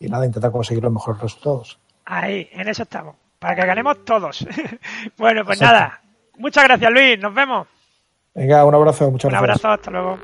[0.00, 1.78] y nada, intentar conseguir los mejores resultados.
[2.04, 4.46] Ahí, en eso estamos, para que ganemos todos.
[5.16, 6.02] bueno, pues nada,
[6.38, 7.18] Muchas gracias, Luis.
[7.18, 7.66] Nos vemos.
[8.34, 9.10] Venga, un abrazo.
[9.10, 9.64] Muchas un gracias.
[9.64, 9.80] Un abrazo.
[9.80, 10.18] Hasta luego.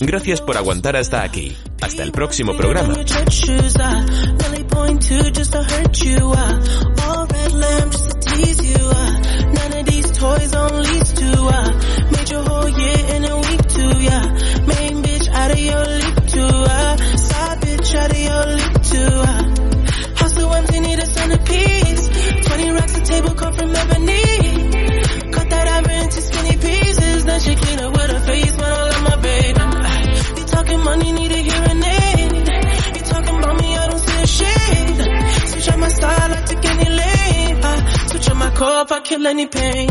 [0.00, 1.56] Gracias por aguantar hasta aquí.
[1.80, 2.94] Hasta el próximo programa.
[10.24, 14.24] toys only too, I uh, made your whole year in a week too, yeah.
[14.70, 18.82] Main bitch out of your league too, uh, I side bitch out of your league
[18.90, 19.36] too, I
[20.20, 22.04] house so empty need a centerpiece.
[22.46, 24.22] Twenty racks a table come from ebony.
[25.34, 28.82] Cut that ivory into skinny pieces, then she clean up with her face, but I
[28.90, 30.40] love my baby.
[30.40, 32.32] You talking money need a hearing aid.
[32.96, 35.48] You talking about me, I don't see a shade.
[35.48, 37.64] Switch out my style, I take any lane.
[37.64, 39.88] I switch out my core, I kill any pain.